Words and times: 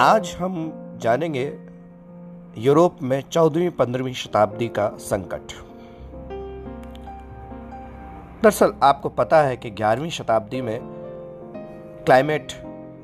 आज 0.00 0.34
हम 0.38 0.56
जानेंगे 1.02 1.44
यूरोप 2.58 2.96
में 3.02 3.20
चौदहवीं, 3.22 3.70
पंद्रहवीं 3.70 4.12
शताब्दी 4.12 4.66
का 4.68 4.88
संकट। 5.00 5.52
दरअसल 8.42 8.72
आपको 8.82 9.08
पता 9.08 9.40
है 9.42 9.56
कि 9.56 9.70
ग्यारहवीं 9.70 10.10
शताब्दी 10.10 10.60
में 10.60 10.78
क्लाइमेट 12.04 12.52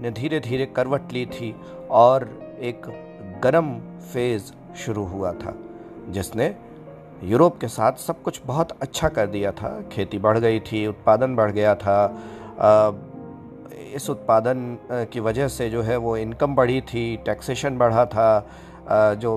ने 0.01 0.11
धीरे 0.11 0.41
धीरे 0.41 0.67
करवट 0.67 1.13
ली 1.13 1.25
थी 1.27 1.55
और 1.91 2.29
एक 2.63 2.87
गर्म 3.43 3.73
फ़ेज़ 4.13 4.53
शुरू 4.77 5.05
हुआ 5.05 5.33
था, 5.33 5.55
जिसने 6.09 6.55
यूरोप 7.25 7.59
के 7.61 7.69
साथ 7.69 7.93
सब 7.99 8.23
कुछ 8.23 8.41
बहुत 8.47 8.77
अच्छा 8.83 9.09
कर 9.09 9.27
दिया 9.27 9.53
था। 9.53 9.81
खेती 9.93 10.19
बढ़ 10.19 10.39
गई 10.39 10.61
थी, 10.61 10.87
उत्पादन 10.87 11.37
बढ़ 11.37 11.51
गया 11.51 11.75
था 11.75 11.97
इस 13.95 14.09
उत्पादन 14.11 14.77
की 15.13 15.21
वजह 15.21 15.49
से 15.49 15.69
जो 15.71 15.83
है 15.83 15.97
वो 15.97 16.17
इनकम 16.17 16.55
बढ़ी 16.55 16.81
थी 16.81 17.17
टैक्सेशन 17.17 17.79
बढ़ा 17.79 18.05
था 18.07 18.47
जो 19.15 19.37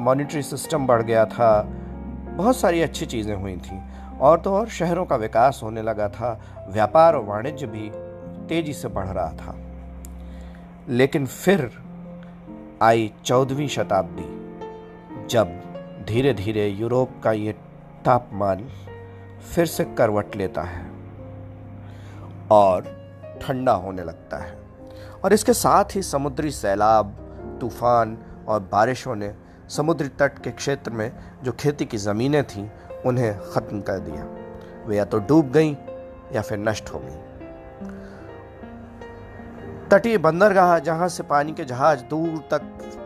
मॉनिटरी 0.00 0.42
सिस्टम 0.42 0.86
बढ़ 0.86 1.02
गया 1.02 1.24
था, 1.26 1.62
बहुत 2.36 2.56
सारी 2.56 2.80
अच्छी 2.80 3.06
चीज़ें 3.06 3.34
हुई 3.34 3.56
थी। 3.56 3.80
और 4.20 4.40
तो 4.40 4.52
और 4.54 4.68
शहरों 4.68 5.04
का 5.06 5.16
विकास 5.16 5.60
होने 5.62 5.82
लगा 5.82 6.08
था, 6.08 6.40
व्यापार 6.68 7.14
और 7.14 7.24
वाणिज्य 7.24 7.66
भी 7.66 7.90
तेज़ी 8.48 8.72
से 8.72 8.88
बढ़ 8.88 9.06
रहा 9.06 9.30
था। 9.32 9.54
लेकिन 10.88 11.26
फिर 11.26 11.70
आई 12.82 13.12
चौदहवीं 13.24 13.68
शताब्दी, 13.68 14.24
जब 15.30 15.60
धीरे 16.08 16.32
धीरे 16.34 16.66
यूरोप 16.68 17.10
का 17.24 17.32
ये 17.32 17.52
तापमान 18.04 18.66
फिर 19.54 19.66
से 19.66 19.84
करवट 19.98 20.36
लेता 20.36 20.62
है। 20.62 20.90
और 22.50 23.01
ठंडा 23.42 23.72
होने 23.72 24.04
लगता 24.04 24.36
है। 24.36 24.58
और 25.24 25.32
इसके 25.32 25.52
साथ 25.52 25.84
ही 25.96 26.02
समुद्री 26.02 26.50
सैलाब, 26.50 27.06
तूफ़ान 27.60 28.18
और 28.48 28.60
बारिशों 28.60 29.14
ने 29.14 29.34
समुद्री 29.68 30.08
तट 30.08 30.38
के 30.38 30.50
क्षेत्र 30.50 30.90
में 30.90 31.12
जो 31.42 31.52
खेती 31.52 31.84
की 31.84 31.96
ज़मीनें 31.96 32.44
थीं, 32.44 32.70
उन्हें 33.06 33.38
ख़त्म 33.38 33.80
कर 33.80 33.98
दिया। 33.98 34.26
वे 34.86 34.96
या 34.96 35.04
तो 35.04 35.18
डूब 35.18 35.52
गईं 35.52 35.76
या 36.32 36.42
फिर 36.42 36.58
नष्ट 36.58 36.88
हो 36.88 36.98
गईं। 36.98 37.20
तटीय 39.88 40.18
बंदरगाह 40.18 40.78
जहाँ 40.78 41.08
से 41.08 41.22
पानी 41.22 41.52
के 41.52 41.64
जहाज़ 41.64 42.02
दूर 42.04 42.38
तक 42.38 42.62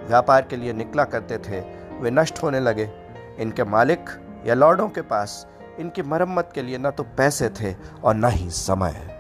व्यापार 0.09 0.43
के 0.43 0.57
लिए 0.57 0.73
निकला 0.73 1.05
करते 1.05 1.39
थे, 1.39 1.61
वे 2.01 2.11
नष्ट 2.11 2.43
होने 2.43 2.61
लगे। 2.61 2.91
इनके 3.39 3.65
मालिक 3.65 4.11
या 4.47 4.55
लॉर्डों 4.55 4.89
के 4.89 5.01
पास 5.01 5.47
इनकी 5.79 6.03
मरम्मत 6.03 6.51
के 6.55 6.63
लिए 6.63 6.79
न 6.79 6.91
तो 6.91 7.03
पैसे 7.03 7.49
थे 7.49 7.75
और 8.05 8.15
न 8.15 8.25
ही 8.25 8.51
समय। 8.51 9.16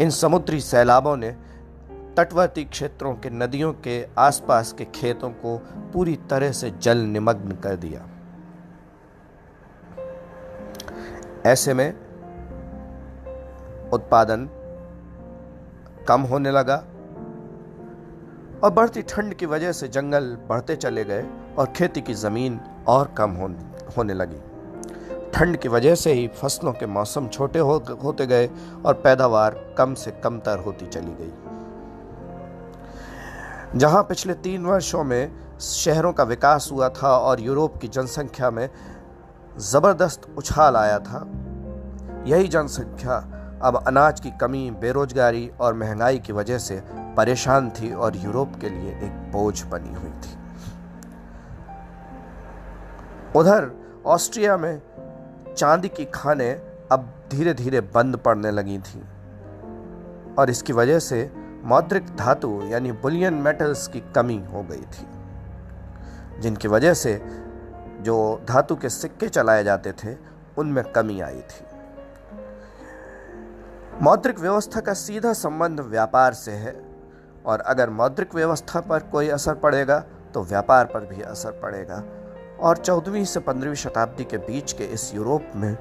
इन 0.00 0.10
समुद्री 0.10 0.60
सैलाबों 0.60 1.16
ने 1.16 1.30
तटवर्ती 2.16 2.64
क्षेत्रों 2.64 3.14
के 3.14 3.30
नदियों 3.30 3.72
के 3.72 4.06
आसपास 4.18 4.72
के 4.72 4.84
खेतों 4.84 5.30
को 5.30 5.56
पूरी 5.92 6.14
तरह 6.30 6.52
से 6.52 6.70
जल 6.70 6.98
निमग्न 6.98 7.56
कर 7.56 7.76
दिया। 7.76 8.06
ऐसे 11.46 11.74
में 11.74 11.88
उत्पादन 13.90 14.48
कम 16.08 16.20
होने 16.20 16.50
लगा 16.50 16.76
और 18.64 18.70
बढ़ती 18.70 19.02
ठंड 19.02 19.34
की 19.34 19.46
वजह 19.46 19.72
से 19.72 19.88
जंगल 19.88 20.36
बढ़ते 20.48 20.76
चले 20.76 21.04
गए 21.04 21.24
और 21.58 21.72
खेती 21.76 22.00
की 22.00 22.14
ज़मीन 22.14 22.60
और 22.88 23.14
कम 23.18 23.30
होने 23.96 24.14
लगी। 24.14 24.40
ठंड 25.34 25.56
की 25.56 25.68
वजह 25.68 25.94
से 25.94 26.12
ही 26.12 26.26
फ़सलों 26.28 26.72
के 26.72 26.86
मौसम 26.86 27.28
छोटे 27.28 27.58
हो, 27.58 27.82
होते 28.04 28.26
गए 28.26 28.50
और 28.86 28.94
पैदावार 28.94 29.74
कम 29.78 29.94
से 29.94 30.10
कम 30.10 30.38
तर 30.38 30.58
होती 30.58 30.86
चली 30.86 31.14
गई। 31.20 31.32
जहाँ 33.78 34.02
पिछले 34.02 34.34
तीन 34.34 34.66
वर्षों 34.66 35.04
में 35.04 35.32
शहरों 35.60 36.12
का 36.12 36.24
विकास 36.24 36.68
हुआ 36.72 36.88
था 36.88 37.16
और 37.18 37.40
यूरोप 37.40 37.76
की 37.76 37.88
जनसंख्या 37.88 38.50
में 38.50 38.70
ज़बरदस्त 39.58 40.22
उछाल 40.38 40.76
आया 40.76 40.98
था 40.98 41.26
यही 42.26 42.48
जनसंख्या 42.48 43.16
अब 43.62 43.84
अनाज 43.86 44.20
की 44.20 44.30
कमी 44.30 44.70
बेरोजगारी 44.70 45.50
और 45.60 45.74
महँगाई 45.74 46.18
की 46.18 46.32
वजह 46.32 46.58
से 46.58 46.82
परेशान 47.16 47.70
थी 47.70 47.92
और 47.92 48.16
यूरोप 48.16 48.52
के 48.60 48.68
लिए 48.68 48.90
एक 48.90 49.32
बोझ 49.32 49.62
बनी 49.62 49.94
हुई 49.94 50.10
थी। 50.10 50.36
उधर 53.38 53.70
ऑस्ट्रिया 54.06 54.56
में 54.56 54.80
चांदी 55.58 55.88
की 55.88 56.04
खानें 56.04 56.60
अब 56.92 57.08
धीरे 57.30 57.52
धीरे 57.54 57.80
बंद 57.94 58.16
पड़ने 58.16 58.50
लगी 58.50 58.78
थीं। 58.80 59.02
और 60.34 60.50
इसकी 60.50 60.72
वजह 60.72 60.98
से 60.98 61.30
मौद्रिक 61.64 62.06
धातु 62.16 62.50
यानी 62.64 62.92
बुलियन 63.02 63.34
मेटल्स 63.36 63.86
की 63.88 64.00
कमी 64.14 64.36
हो 64.52 64.62
गई 64.62 64.82
थी, 64.88 65.06
जिनकी 66.40 66.68
वजह 66.68 66.94
से 66.94 67.20
जो 68.00 68.16
धातु 68.48 68.76
के 68.76 68.88
सिक्के 68.88 69.28
चलाए 69.28 69.64
जाते 69.64 69.92
थे, 69.94 70.14
उनमें 70.58 70.84
कमी 70.92 71.20
आई 71.20 71.40
थी। 71.42 71.64
मौद्रिक 74.02 74.38
व्यवस्था 74.40 74.80
का 74.80 74.94
सीधा 74.94 75.32
संबंध 75.32 75.80
व्यापार 75.80 76.34
से 76.34 76.52
है, 76.54 76.74
और 77.46 77.60
अगर 77.62 77.90
मौद्रिक 77.92 78.34
व्यवस्था 78.34 78.80
पर 78.80 78.98
कोई 79.12 79.28
असर 79.30 79.54
पड़ेगा 79.56 79.98
तो 80.34 80.42
व्यापार 80.44 80.84
पर 80.84 81.06
भी 81.06 81.22
असर 81.24 81.60
पड़ेगा। 81.62 82.02
और 82.60 82.76
चौदहवीं 82.76 83.24
से 83.24 83.40
पंद्रहवीं 83.40 83.76
शताब्दी 83.76 84.24
के 84.24 84.38
बीच 84.38 84.72
के 84.72 84.84
इस 84.84 85.14
यूरोप 85.14 85.44
में 85.56 85.76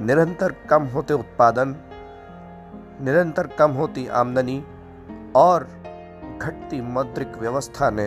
निरंतर 0.00 0.52
कम 0.70 0.82
होते 0.82 1.14
उत्पादन 1.14 1.76
निरंतर 3.00 3.46
कम 3.46 3.70
होती 3.70 4.06
आमदनी 4.06 4.64
और 5.36 5.64
घटती 6.42 6.80
मौद्रिक 6.80 7.36
व्यवस्था 7.36 7.90
ने 7.90 8.06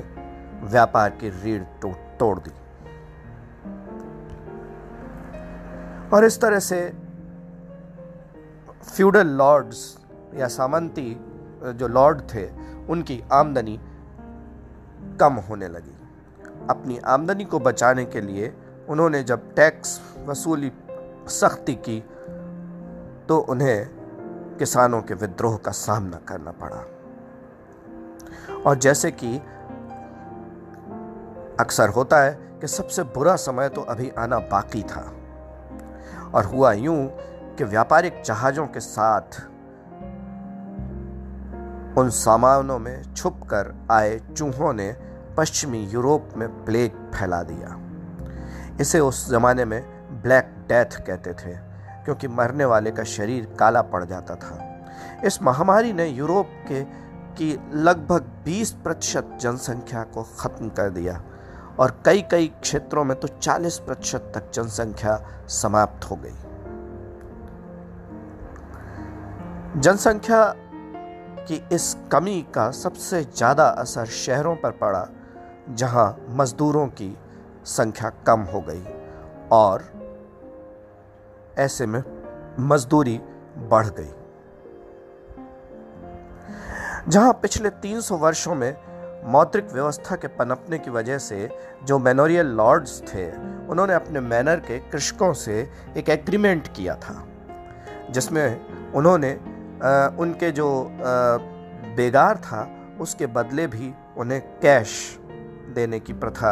व्यापार 0.63 1.09
की 1.09 1.29
रीढ़ 1.29 1.63
तो, 1.63 1.91
तोड़ 2.19 2.39
दी। 2.39 2.51
और 6.13 6.25
इस 6.25 6.41
तरह 6.41 6.59
से 6.59 6.93
फ्यूडल 8.83 9.27
लॉर्ड्स 9.27 9.97
या 10.35 10.47
सामंती 10.47 11.17
जो 11.63 11.87
लॉर्ड 11.87 12.21
थे 12.21 12.47
उनकी 12.85 13.23
आमदनी 13.33 13.79
कम 15.19 15.33
होने 15.33 15.67
लगी। 15.67 15.96
अपनी 16.69 16.97
आमदनी 16.97 17.45
को 17.45 17.59
बचाने 17.59 18.05
के 18.05 18.21
लिए 18.21 18.53
उन्होंने 18.89 19.23
जब 19.23 19.53
टैक्स 19.55 20.01
वसूली 20.25 20.71
सख्ती 21.29 21.73
की 21.73 21.99
तो 23.29 23.37
उन्हें 23.49 23.89
किसानों 24.59 25.01
के 25.01 25.13
विद्रोह 25.13 25.57
का 25.57 25.71
सामना 25.71 26.17
करना 26.27 26.51
पड़ा। 26.51 26.83
और 28.65 28.77
जैसे 28.77 29.11
कि 29.11 29.37
अक्सर 31.59 31.89
होता 31.89 32.21
है 32.21 32.31
कि 32.61 32.67
सबसे 32.67 33.03
बुरा 33.03 33.35
समय 33.35 33.69
तो 33.69 33.81
अभी 33.81 34.09
आना 34.09 34.39
बाकी 34.39 34.83
था। 34.83 35.13
और 36.35 36.45
हुआ 36.45 36.71
यूँ 36.73 37.07
कि 37.57 37.63
व्यापारिक 37.63 38.21
जहाज़ों 38.25 38.67
के 38.67 38.79
साथ 38.79 39.41
उन 41.97 42.09
सामानों 42.09 42.79
में 42.79 43.13
छुपकर 43.13 43.73
आए 43.91 44.19
चूहों 44.19 44.73
ने 44.73 44.91
पश्चिमी 45.37 45.79
यूरोप 45.85 46.29
में 46.37 46.47
प्लेग 46.65 46.91
फैला 47.15 47.41
दिया। 47.43 47.77
इसे 48.81 48.99
उस 48.99 49.27
ज़माने 49.29 49.65
में 49.65 49.81
ब्लैक 50.21 50.53
डेथ 50.69 50.97
कहते 51.07 51.33
थे, 51.33 51.53
क्योंकि 52.05 52.27
मरने 52.27 52.65
वाले 52.65 52.91
का 52.91 53.03
शरीर 53.05 53.45
काला 53.59 53.81
पड़ 53.83 54.03
जाता 54.05 54.35
था। 54.35 54.63
इस 55.25 55.41
महामारी 55.43 55.93
ने 55.93 56.07
यूरोप 56.07 56.49
के, 56.67 56.83
की 56.83 57.57
लगभग 57.73 58.31
20 58.45 58.71
प्रतिशत 58.83 59.37
जनसंख्या 59.41 60.03
को 60.03 60.23
ख़त्म 60.39 60.69
कर 60.69 60.89
दिया, 60.89 61.21
और 61.79 62.01
कई 62.05 62.21
कई 62.31 62.47
क्षेत्रों 62.61 63.03
में 63.03 63.19
तो 63.19 63.27
40 63.27 63.77
प्रतिशत 63.79 64.31
तक 64.35 64.51
जनसंख्या 64.53 65.19
समाप्त 65.49 66.09
हो 66.11 66.15
गई। 66.15 66.35
जनसंख्या 69.81 70.43
की 71.47 71.61
इस 71.71 71.95
कमी 72.11 72.41
का 72.55 72.69
सबसे 72.71 73.23
ज़्यादा 73.25 73.67
असर 73.75 74.05
शहरों 74.05 74.55
पर 74.55 74.71
पड़ा 74.71 75.07
जहाँ 75.69 76.25
मजदूरों 76.29 76.87
की 76.87 77.17
संख्या 77.65 78.09
कम 78.09 78.39
हो 78.39 78.61
गई 78.61 78.83
और 79.51 79.83
ऐसे 81.57 81.85
में 81.85 82.03
मजदूरी 82.59 83.21
बढ़ 83.57 83.87
गई। 83.87 84.13
जहाँ 87.07 87.33
पिछले 87.33 87.69
300 87.69 88.11
वर्षों 88.11 88.55
में 88.55 88.77
मौद्रिक 89.25 89.71
व्यवस्था 89.73 90.15
के 90.15 90.27
पनपने 90.27 90.79
की 90.79 90.89
वजह 90.89 91.17
से 91.17 91.49
जो 91.83 91.99
मैनोरियल 91.99 92.45
लॉर्ड्स 92.45 93.01
थे 93.01 93.31
उन्होंने 93.67 93.93
अपने 93.93 94.19
मैनर 94.19 94.55
के 94.55 94.79
कृषकों 94.79 95.33
से 95.33 95.71
एक 95.97 96.09
एग्रीमेंट 96.09 96.67
किया 96.67 96.95
था 96.95 97.27
जिसमें 98.09 98.65
उन्होंने 98.91 99.39
आ, 99.83 100.07
उनके 100.07 100.51
जो 100.51 100.83
आ, 100.83 100.87
बेगार 101.95 102.37
था 102.37 102.69
उसके 103.01 103.27
बदले 103.27 103.67
भी 103.67 103.93
उन्हें 104.17 104.41
कैश 104.59 105.19
देने 105.77 105.99
की 105.99 106.13
प्रथा 106.13 106.51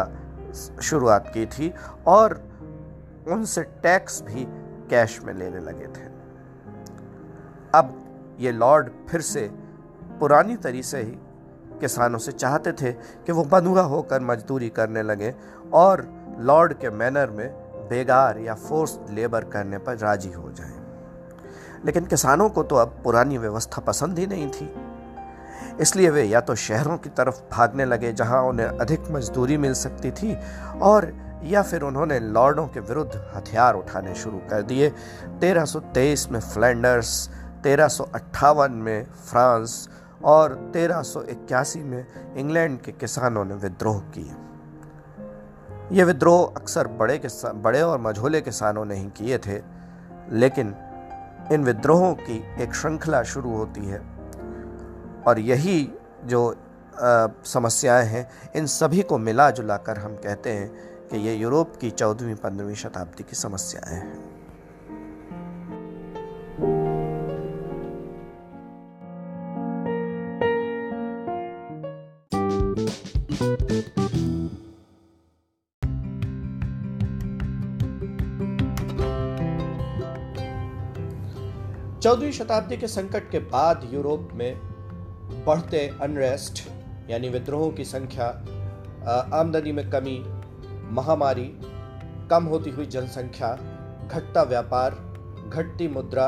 शुरुआत 0.82 1.32
की 1.34 1.46
थी 1.46 1.74
और 2.08 2.42
उनसे 3.28 3.64
टैक्स 3.84 4.22
भी 4.22 4.46
कैश 4.90 5.20
में 5.24 5.34
लेने 5.34 5.60
लगे 5.60 5.88
थे 5.88 6.08
अब 7.76 7.94
ये 8.40 8.52
लॉर्ड 8.52 8.90
फिर 9.10 9.22
से 9.22 9.50
पुरानी 10.20 10.56
तरी 10.56 10.84
से 10.84 11.02
ही 11.02 11.18
किसानों 11.80 12.20
से 12.20 12.32
चाहते 12.32 12.72
थे 12.72 12.92
कि 13.26 13.32
वो 13.32 13.44
बंधुआ 13.44 13.82
होकर 13.82 14.22
मजदूरी 14.22 14.70
करने 14.70 15.04
लगे 15.04 15.34
और 15.74 16.08
लॉर्ड 16.40 16.74
के 16.74 16.90
मैनर 16.90 17.30
में 17.30 17.48
बेगार 17.90 18.38
या 18.40 18.54
फोर्स 18.56 19.00
लेबर 19.10 19.44
करने 19.46 19.78
पर 19.78 19.98
राज़ी 19.98 20.32
हो 20.32 20.52
जाएँ। 20.52 20.74
लेकिन 21.86 22.06
किसानों 22.06 22.50
को 22.50 22.64
तो 22.64 22.76
अब 22.76 22.96
पुरानी 23.04 23.38
व्यवस्था 23.38 23.82
पसंद 23.82 24.20
ही 24.20 24.28
नहीं 24.28 24.48
थी 24.50 24.66
इसलिए 25.82 26.10
वे 26.10 26.24
या 26.24 26.42
तो 26.42 26.56
शहरों 26.56 26.98
की 26.98 27.10
तरफ़ 27.10 27.42
भागने 27.52 27.86
लगे 27.86 28.14
जहाँ 28.14 28.42
उन्हें 28.42 28.68
अधिक 28.68 29.12
मजदूरी 29.12 29.58
मिल 29.58 29.74
सकती 29.74 30.12
थी, 30.12 30.38
और 30.82 31.14
या 31.44 31.62
फिर 31.62 31.82
उन्होंने 31.82 32.20
लॉर्डों 32.20 32.68
के 32.68 32.80
विरुद्ध 32.80 33.32
हथियार 33.36 33.76
उठाने 33.76 34.16
शुरू 34.16 34.38
कर 34.38 34.62
दिए। 34.62 34.90
1323 35.42 36.32
में 36.32 36.40
फ्लैंडर्स, 36.40 37.30
तेरह 37.64 37.88
में 38.68 39.06
फ्रांस, 39.06 39.90
और 40.24 40.72
1381 40.76 41.80
में 41.80 42.06
इंग्लैंड 42.38 42.82
के 42.82 42.92
किसानों 42.92 43.46
ने 43.46 43.56
विद्रोह 43.56 44.00
किए। 44.00 44.36
ये 45.92 46.04
विद्रोह 46.04 46.54
अक्सर 46.62 46.88
बड़े 46.88 47.18
किसान 47.18 47.62
बड़े 47.62 47.82
और 47.82 48.02
मझोले 48.02 48.42
किसानों 48.42 48.86
ने 48.86 48.96
ही 48.96 49.06
किए 49.06 49.38
थे, 49.38 49.62
लेकिन 50.32 50.76
इन 51.52 51.64
विद्रोहों 51.64 52.14
की 52.14 52.44
एक 52.64 52.76
श्रृंखला 52.76 53.24
शुरू 53.24 53.58
होती 53.58 53.86
है। 53.86 54.15
और 55.28 55.40
यही 55.40 55.90
जो 56.24 56.56
समस्याएँ 57.46 58.06
हैं, 58.06 58.30
इन 58.56 58.66
सभी 58.66 59.02
को 59.02 59.18
मिला 59.18 59.50
जुला 59.52 59.78
कर 59.78 59.98
हम 59.98 60.16
कहते 60.16 60.50
हैं 60.50 60.70
कि 61.10 61.18
ये 61.18 61.34
यूरोप 61.36 61.76
की 61.76 61.90
चौदहवीं, 61.92 62.36
पंद्रहवीं 62.36 62.76
शताब्दी 62.76 63.24
की 63.24 63.36
समस्याएँ 63.36 63.96
हैं। 63.96 64.24
चौदहवीं 82.00 82.32
शताब्दी 82.32 82.78
के 82.78 82.88
संकट 82.88 83.30
के 83.32 83.40
बाद 83.40 83.90
यूरोप 83.94 84.30
में 84.34 84.75
बढ़ते 85.46 85.88
अनरेस्ट 86.02 86.68
यानी 87.10 87.30
विद्रोहों 87.30 87.72
की 87.72 87.86
संख्या 87.86 88.28
आमदनी 89.34 89.72
में 89.72 89.90
कमी, 89.90 90.20
महामारी, 90.92 91.52
कम 92.30 92.44
होती 92.44 92.70
हुई 92.70 92.86
जनसंख्या, 92.86 93.54
घटता 94.12 94.44
व्यापार, 94.44 94.92
घटती 95.50 95.88
मुद्रा, 95.88 96.28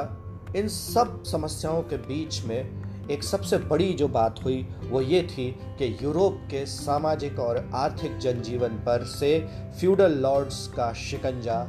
इन 0.55 0.67
सब 0.67 1.23
समस्याओं 1.23 1.81
के 1.83 1.97
बीच 1.97 2.43
में 2.45 3.09
एक 3.11 3.23
सबसे 3.23 3.57
बड़ी 3.57 3.93
जो 3.93 4.07
बात 4.07 4.43
हुई, 4.43 4.67
वो 4.83 5.01
ये 5.01 5.23
थी 5.23 5.51
कि 5.79 5.97
यूरोप 6.01 6.39
के 6.51 6.65
सामाजिक 6.65 7.39
और 7.39 7.69
आर्थिक 7.75 8.17
जनजीवन 8.17 8.69
पर 8.69 9.03
से 9.03 9.39
फ्यूडल 9.79 10.11
लॉर्ड्स 10.11 10.67
का 10.67 10.93
शिकंजा 10.93 11.63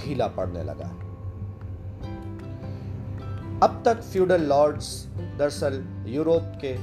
ढीला 0.00 0.26
पड़ने 0.26 0.62
लगा। 0.64 0.99
अब 3.62 3.82
तक 3.84 4.00
फ्यूडल 4.02 4.42
लॉर्ड्स 4.42 4.86
दरअसल 5.38 5.82
यूरोप 6.06 6.42
के 6.60 6.74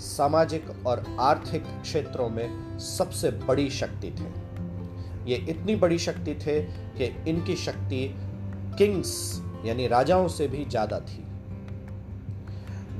सामाजिक 0.00 0.66
और 0.86 1.02
आर्थिक 1.20 1.62
क्षेत्रों 1.82 2.28
में 2.28 2.78
सबसे 2.78 3.30
बड़ी 3.30 3.68
शक्ति 3.70 4.10
थे। 4.10 4.28
ये 5.30 5.36
इतनी 5.50 5.74
बड़ी 5.76 5.98
शक्ति 5.98 6.34
थे 6.34 6.60
कि 6.96 7.04
इनकी 7.30 7.56
शक्ति 7.56 8.02
किंग्स, 8.78 9.42
यानी 9.64 9.86
राजाओं 9.88 10.28
से 10.28 10.46
भी 10.48 10.64
ज़्यादा 10.64 11.00
थी। 11.00 11.24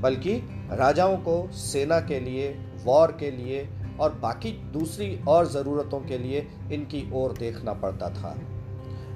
बल्कि 0.01 0.33
राजाओं 0.71 1.17
को 1.17 1.47
सेना 1.51 1.99
के 1.99 2.19
लिए, 2.19 2.49
वॉर 2.83 3.11
के 3.11 3.31
लिए 3.31 3.67
और 3.99 4.13
बाकी 4.13 4.51
दूसरी 4.73 5.19
और 5.27 5.47
ज़रूरतों 5.47 5.99
के 5.99 6.17
लिए 6.17 6.47
इनकी 6.71 7.09
ओर 7.13 7.37
देखना 7.37 7.73
पड़ता 7.73 8.09
था। 8.09 8.35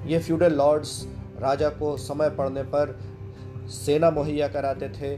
ये 0.06 0.18
फ्यूडल 0.18 0.54
लॉर्ड्स 0.54 1.06
राजा 1.38 1.68
को 1.68 1.96
समय 1.96 2.30
पड़ने 2.30 2.62
पर 2.62 2.98
सेना 3.68 4.10
मुहैया 4.10 4.48
कराते 4.48 4.88
थे 4.88 5.16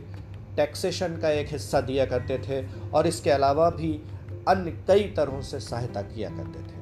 टैक्सेशन 0.57 1.17
का 1.17 1.31
एक 1.31 1.49
हिस्सा 1.49 1.81
दिया 1.81 2.07
करते 2.07 2.39
थे 2.39 2.67
और 2.91 3.07
इसके 3.07 3.31
अलावा 3.31 3.71
भी 3.71 4.03
अन्य 4.49 4.71
कई 4.71 5.03
तरहों 5.03 5.41
से 5.41 5.61
सहायता 5.61 6.03
किया 6.03 6.31
करते 6.31 6.63
थे। 6.63 6.79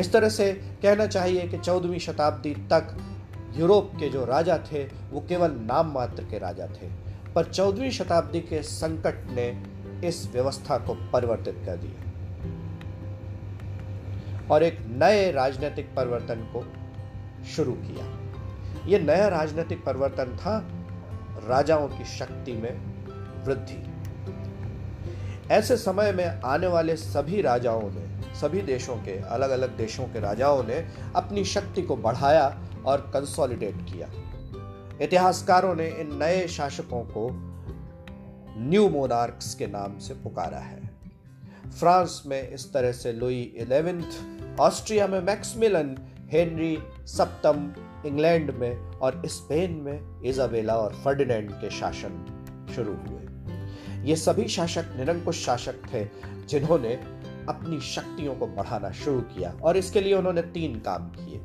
इस 0.00 0.12
तरह 0.12 0.28
से 0.28 0.52
कहना 0.52 1.06
चाहिए 1.06 1.48
कि 1.48 1.58
चौदहवीं 1.58 1.98
शताब्दी 1.98 2.54
तक 2.54 2.96
यूरोप 3.56 3.92
के 4.00 4.08
जो 4.08 4.24
राजा 4.24 4.58
थे, 4.58 4.84
वो 4.84 5.24
केवल 5.28 5.50
नाम 5.50 5.92
मात्र 5.92 6.24
के 6.24 6.38
राजा 6.38 6.66
थे, 6.66 6.88
पर 7.34 7.44
चौदहवीं 7.44 7.90
शताब्दी 7.90 8.40
के 8.40 8.62
संकट 8.62 9.14
ने 9.30 9.62
इस 10.08 10.28
व्यवस्था 10.32 10.78
को 10.78 10.94
परिवर्तित 10.94 11.62
कर 11.66 11.76
दिया। 11.76 12.12
और 14.50 14.62
एक 14.62 14.78
नए 14.80 15.32
राजनीतिक 15.32 15.94
परिवर्तन 15.94 16.34
को 16.34 16.72
शुरू 17.44 17.72
किया। 17.72 18.21
ये 18.86 18.98
नया 18.98 19.28
राजनीतिक 19.28 19.84
परिवर्तन 19.84 20.36
था, 20.36 20.68
राजाओं 21.48 21.88
की 21.88 22.04
शक्ति 22.04 22.52
में 22.52 22.72
वृद्धि। 23.44 23.82
ऐसे 25.50 25.76
समय 25.76 26.12
में 26.12 26.40
आने 26.40 26.66
वाले 26.66 26.96
सभी 26.96 27.42
राजाओं 27.42 27.90
ने, 27.90 28.34
सभी 28.34 28.62
देशों 28.62 28.96
के 28.96 29.18
अलग 29.18 29.50
अलग 29.50 29.76
देशों 29.76 30.04
के 30.04 30.20
राजाओं 30.20 30.64
ने 30.64 30.88
अपनी 31.16 31.44
शक्ति 31.44 31.82
को 31.82 31.96
बढ़ाया 31.96 32.62
और 32.86 33.00
कंसोलिडेट 33.00 33.74
किया। 33.74 34.08
इतिहासकारों 35.00 35.74
ने 35.74 35.88
इन 35.88 36.14
नए 36.14 36.48
शासकों 36.48 37.02
को 37.02 37.28
न्यू 38.58 38.88
मोनार्क्स 38.88 39.54
के 39.54 39.66
नाम 39.66 39.98
से 39.98 40.14
पुकारा 40.14 40.58
है। 40.58 40.90
फ्रांस 41.78 42.22
में 42.26 42.50
इस 42.50 42.72
तरह 42.72 42.92
से 42.92 43.12
लुई 43.12 43.54
इलेवेंथ, 43.56 44.06
ऑस्ट्रिया 44.60 45.06
में 45.06 45.20
मैक्समिलन 45.20 45.96
हेनरी 46.32 46.78
सप्तम 47.06 47.72
इंग्लैंड 48.06 48.50
में 48.50 48.76
और 48.76 49.22
स्पेन 49.26 49.72
में 49.72 50.22
इजाबेला 50.22 50.76
और 50.76 50.94
फर्डिनेंड 50.94 51.52
के 51.52 51.70
शासन 51.70 52.14
शुरू 52.76 52.92
हुए। 52.92 53.20
ये 54.04 54.16
सभी 54.16 54.48
शासक 54.48 54.84
निरंकुश 54.96 55.44
शासक 55.44 55.74
थे, 55.94 56.04
जिन्होंने 56.48 56.94
अपनी 57.48 57.80
शक्तियों 57.80 58.34
को 58.34 58.46
बढ़ाना 58.46 58.90
शुरू 58.90 59.20
किया 59.20 59.58
और 59.62 59.76
इसके 59.76 60.00
लिए 60.00 60.14
उन्होंने 60.14 60.42
तीन 60.42 60.80
काम 60.80 61.08
किए। 61.08 61.40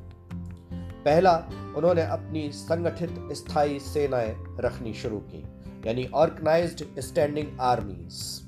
पहला, 1.06 1.38
उन्होंने 1.78 2.02
अपनी 2.02 2.52
संगठित 2.52 3.20
स्थायी 3.32 3.80
सेनाएँ 3.80 4.36
रखनी 4.60 4.94
शुरू 4.94 5.18
की, 5.18 5.44
यानी 5.88 6.10
ऑर्गेनाइज्ड 6.14 7.02
स्टैंडिंग 7.02 7.48
आर्मीज। 7.62 8.42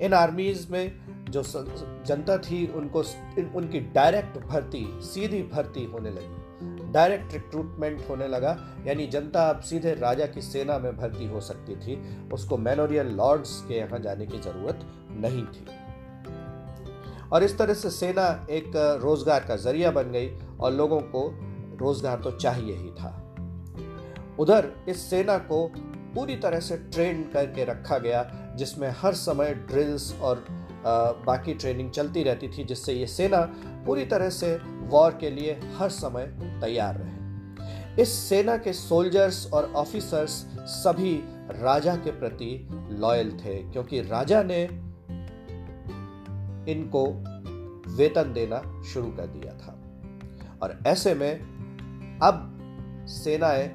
इन 0.00 0.12
आर्मीज 0.12 0.70
में 0.70 1.15
जो 1.28 1.42
जनता 1.42 2.36
थी, 2.38 2.66
उनको 2.68 3.02
उनकी 3.58 3.80
डायरेक्ट 3.94 4.38
भर्ती, 4.40 4.86
सीधी 5.04 5.42
भर्ती 5.44 5.84
होने 5.84 6.10
लगी। 6.10 6.92
डायरेक्ट 6.92 7.32
रिक्रूटमेंट 7.32 8.08
होने 8.08 8.28
लगा, 8.28 8.56
यानी 8.86 9.06
जनता 9.06 9.48
अब 9.50 9.60
सीधे 9.60 9.94
राजा 9.94 10.26
की 10.26 10.42
सेना 10.42 10.78
में 10.78 10.96
भर्ती 10.96 11.26
हो 11.26 11.40
सकती 11.40 11.76
थी। 11.76 11.96
उसको 12.32 12.56
मैनोरियल 12.58 13.10
लॉर्ड्स 13.16 13.60
के 13.68 13.74
यहाँ 13.74 13.98
जाने 13.98 14.26
की 14.26 14.38
ज़रूरत 14.38 14.86
नहीं 15.16 15.44
थी। 15.46 15.66
और 17.32 17.42
इस 17.42 17.58
तरह 17.58 17.74
से 17.74 17.90
सेना 17.90 18.46
एक, 18.50 18.72
रोज़गार 19.02 19.44
का 19.44 19.56
ज़रिया 19.56 19.90
बन 19.90 20.10
गई 20.12 20.30
और 20.60 20.72
लोगों 20.72 21.00
को 21.14 21.28
रोज़गार 21.80 22.20
तो 22.20 22.30
चाहिए 22.30 22.74
ही 22.74 22.90
था। 22.90 23.10
उधर 24.40 24.70
इस 24.88 25.10
सेना 25.10 25.36
को 25.40 25.66
पूरी 26.14 26.36
तरह 26.36 26.60
से 26.60 26.76
ट्रेन 26.76 27.22
करके 27.32 27.64
रखा 27.64 27.98
गया, 27.98 28.22
जिसमें 28.56 28.88
हर 28.98 29.14
समय 29.14 29.54
ड्रिल्स 29.68 30.14
और 30.20 30.44
बाकी 31.26 31.54
ट्रेनिंग 31.54 31.90
चलती 31.90 32.22
रहती 32.22 32.48
थी, 32.48 32.64
जिससे 32.64 32.92
ये 32.92 33.06
सेना 33.06 33.40
पूरी 33.86 34.04
तरह 34.04 34.30
से 34.30 34.56
वॉर 34.66 35.18
के 35.20 35.30
लिए 35.30 35.60
हर 35.76 35.88
समय 35.88 36.26
तैयार 36.42 36.96
रहे। 36.98 37.16
इस 38.02 38.12
सेना 38.12 38.56
के 38.56 38.72
सोल्जर्स 38.72 39.52
और 39.52 39.72
ऑफिसर्स 39.72 40.30
सभी 40.58 41.24
राजा 41.50 41.96
के 41.96 42.10
प्रति 42.10 42.68
लॉयल 42.90 43.30
थे, 43.30 43.56
क्योंकि 43.56 44.00
राजा 44.00 44.42
ने 44.42 44.62
इनको 46.72 47.06
वेतन 47.96 48.32
देना 48.32 48.82
शुरू 48.82 49.10
कर 49.10 49.26
दिया 49.26 49.52
था। 49.52 49.78
और 50.62 50.78
ऐसे 50.86 51.14
में 51.14 51.32
अब 52.22 52.52
सेनाएँ 53.08 53.68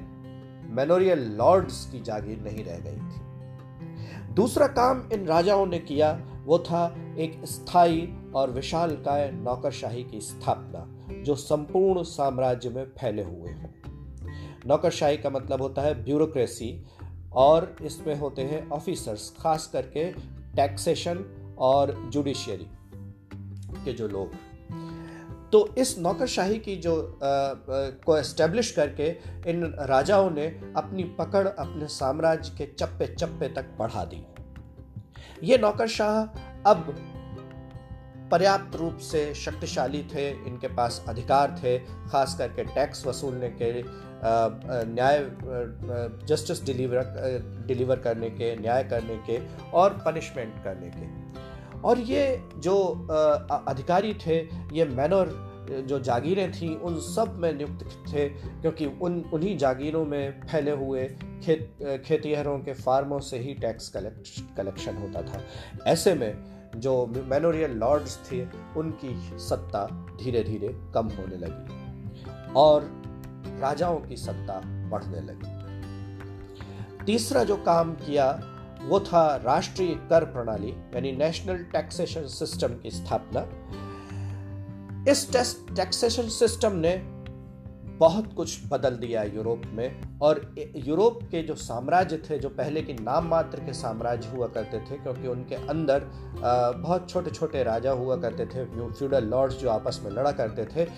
मेनोरियल 0.70 1.32
लॉर्ड्स 1.32 1.86
की 1.86 2.00
जागीर 2.00 2.40
नहीं 2.40 2.64
रह 2.64 2.78
गई 2.78 2.96
थी। 2.96 4.34
दूसरा 4.34 4.66
काम 4.66 5.08
इन 5.12 5.26
राजाओं 5.26 5.66
ने 5.66 5.78
किया, 5.78 6.20
वो 6.44 6.58
था 6.58 6.94
एक 7.18 7.44
स्थायी 7.44 8.32
और 8.34 8.50
विशालकाय 8.50 9.30
नौकरशाही 9.30 10.04
की 10.04 10.20
स्थापना 10.20 11.12
जो 11.22 11.34
संपूर्ण 11.34 12.02
साम्राज्य 12.02 12.70
में 12.70 12.84
फैले 12.84 13.22
हुए 13.22 13.52
हों। 13.52 13.68
नौकरशाही 14.66 15.16
का 15.16 15.30
मतलब 15.30 15.62
होता 15.62 15.82
है 15.82 16.04
ब्यूरोक्रेसी 16.04 16.86
और 17.32 17.76
इसमें 17.82 18.18
होते 18.18 18.42
हैं 18.42 18.70
ऑफिसर्स 18.70 19.34
खास 19.40 19.66
करके 19.66 20.12
टैक्सेशन 20.56 21.24
और 21.58 22.10
जुडिशियरी 22.12 22.66
के 23.84 23.92
जो 23.92 24.08
लोग 24.08 24.30
तो 25.52 25.74
इस 25.78 25.98
नौकरशाही 25.98 26.58
की 26.58 26.76
जो 26.76 27.18
आ, 27.22 27.26
आ, 27.26 27.52
को 27.90 28.18
एस्टेब्लिश 28.18 28.70
करके 28.70 29.08
इन 29.50 29.76
राजाओं 29.78 30.30
ने 30.30 30.46
अपनी 30.76 31.04
पकड़ 31.04 31.48
अपने 31.48 31.86
साम्राज्य 31.86 32.54
के 32.58 32.66
चप्पे 32.66 33.06
चप्पे 33.06 33.48
तक 33.48 33.66
बढ़ा 33.78 34.04
दी। 34.04 34.26
ये 35.42 35.58
नौकरशाह 35.58 36.38
अब 36.66 36.94
पर्याप्त 38.30 38.76
रूप 38.76 38.98
से 39.02 39.22
शक्तिशाली 39.34 40.02
थे, 40.14 40.28
इनके 40.30 40.68
पास 40.68 41.04
अधिकार 41.08 41.56
थे, 41.62 41.78
खास 42.08 42.34
करके 42.38 42.64
टैक्स 42.64 43.06
वसूलने 43.06 43.48
के 43.62 43.72
न्याय 44.86 45.18
जस्टिस 46.26 46.64
डिलीवर 46.64 47.64
डिलीवर 47.68 47.98
करने 47.98 48.30
के, 48.30 48.54
न्याय 48.56 48.84
करने 48.84 49.16
के 49.28 49.38
और 49.70 50.02
पनिशमेंट 50.06 50.62
करने 50.64 50.90
के। 50.96 51.80
और 51.80 51.98
ये 52.00 52.42
जो 52.56 52.76
अधिकारी 53.66 54.14
थे, 54.26 54.38
ये 54.72 54.84
मैनर, 54.84 55.50
जो 55.88 55.98
जागीरें 56.00 56.50
थीं, 56.52 56.74
उन 56.76 56.98
सब 57.00 57.36
में 57.38 57.52
नियुक्त 57.52 57.84
थे, 58.12 58.28
क्योंकि 58.28 58.86
उन, 58.86 59.20
उन्हीं 59.34 59.56
जागीरों 59.58 60.04
में 60.06 60.40
फैले 60.42 60.70
हुए 60.70 61.04
खेत, 61.44 62.02
खेतीहरों 62.06 62.58
के 62.58 62.72
फार्मों 62.72 63.20
से 63.20 63.38
ही 63.38 63.54
टैक्स 63.54 63.88
कलेक्ट 63.88 64.56
कलेक्शन 64.56 64.96
होता 64.96 65.22
था। 65.22 65.42
ऐसे 65.86 66.14
में 66.14 66.51
जो 66.76 67.06
मैनोरियल 67.26 67.70
लॉर्ड्स 67.70 68.18
थे, 68.32 68.42
उनकी 68.76 69.38
सत्ता 69.38 69.86
धीरे 70.22 70.42
धीरे 70.44 70.68
कम 70.94 71.08
होने 71.08 71.36
लगी 71.36 72.52
और 72.56 72.82
राजाओं 73.60 74.00
की 74.00 74.16
सत्ता 74.16 74.60
बढ़ने 74.64 75.20
लगी। 75.20 77.04
तीसरा 77.04 77.44
जो 77.44 77.56
काम 77.56 77.94
किया, 77.94 78.48
वो 78.82 79.00
था 79.00 79.36
राष्ट्रीय 79.36 79.94
कर 80.10 80.24
प्रणाली, 80.24 80.70
यानी 80.70 81.12
नेशनल 81.12 81.56
टैक्सेशन 81.56 82.26
सिस्टम 82.26 82.68
की 82.68 82.90
स्थापना। 82.90 83.40
इस 85.10 85.32
टैक्सेशन 85.76 86.28
सिस्टम 86.28 86.72
ने 86.72 86.96
बहुत 87.98 88.32
कुछ 88.34 88.60
बदल 88.68 88.96
दिया 88.96 89.22
यूरोप 89.22 89.62
में। 89.66 90.11
और 90.22 90.40
यूरोप 90.76 91.18
के 91.30 91.42
जो 91.42 91.54
साम्राज्य 91.54 92.16
थे, 92.28 92.38
जो 92.38 92.48
पहले 92.50 92.82
की 92.82 92.92
नाम 92.94 93.28
मात्र 93.28 93.60
के 93.60 93.72
साम्राज्य 93.72 94.28
हुआ 94.28 94.46
करते 94.48 94.78
थे, 94.80 94.96
क्योंकि 94.98 95.28
उनके 95.28 95.54
अंदर 95.54 96.04
बहुत 96.76 97.08
छोटे 97.10 97.30
छोटे 97.30 97.62
राजा 97.62 97.92
हुआ 97.92 98.16
करते 98.16 98.46
थे 98.46 98.64
फ्यूडल 98.66 99.24
लॉर्ड्स 99.24 99.56
जो 99.56 99.70
आपस 99.70 100.00
में 100.04 100.10
लड़ा 100.10 100.32
करते 100.32 100.64
थे। 100.66 100.88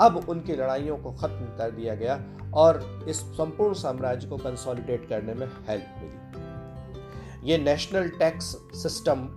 अब 0.00 0.24
उनकी 0.28 0.52
लड़ाइयों 0.52 0.96
को 0.96 1.12
खत्म 1.12 1.44
कर 1.58 1.70
दिया 1.70 1.94
गया 1.94 2.14
और 2.54 3.04
इस 3.08 3.20
संपूर्ण 3.36 3.74
साम्राज्य 3.74 4.28
को 4.28 4.36
कंसोलिडेट 4.36 5.08
करने 5.08 5.34
में 5.34 5.46
हेल्प 5.68 5.94
मिली। 5.98 7.50
ये 7.50 7.58
नेशनल 7.58 8.08
टैक्स 8.08 8.56
सिस्टम 8.82 9.28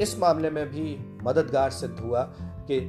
इस 0.00 0.18
मामले 0.18 0.50
में 0.50 0.66
भी 0.66 0.96
मददगार 1.22 1.70
सिद्ध 1.70 1.98
हुआ 2.00 2.22
कि 2.70 2.80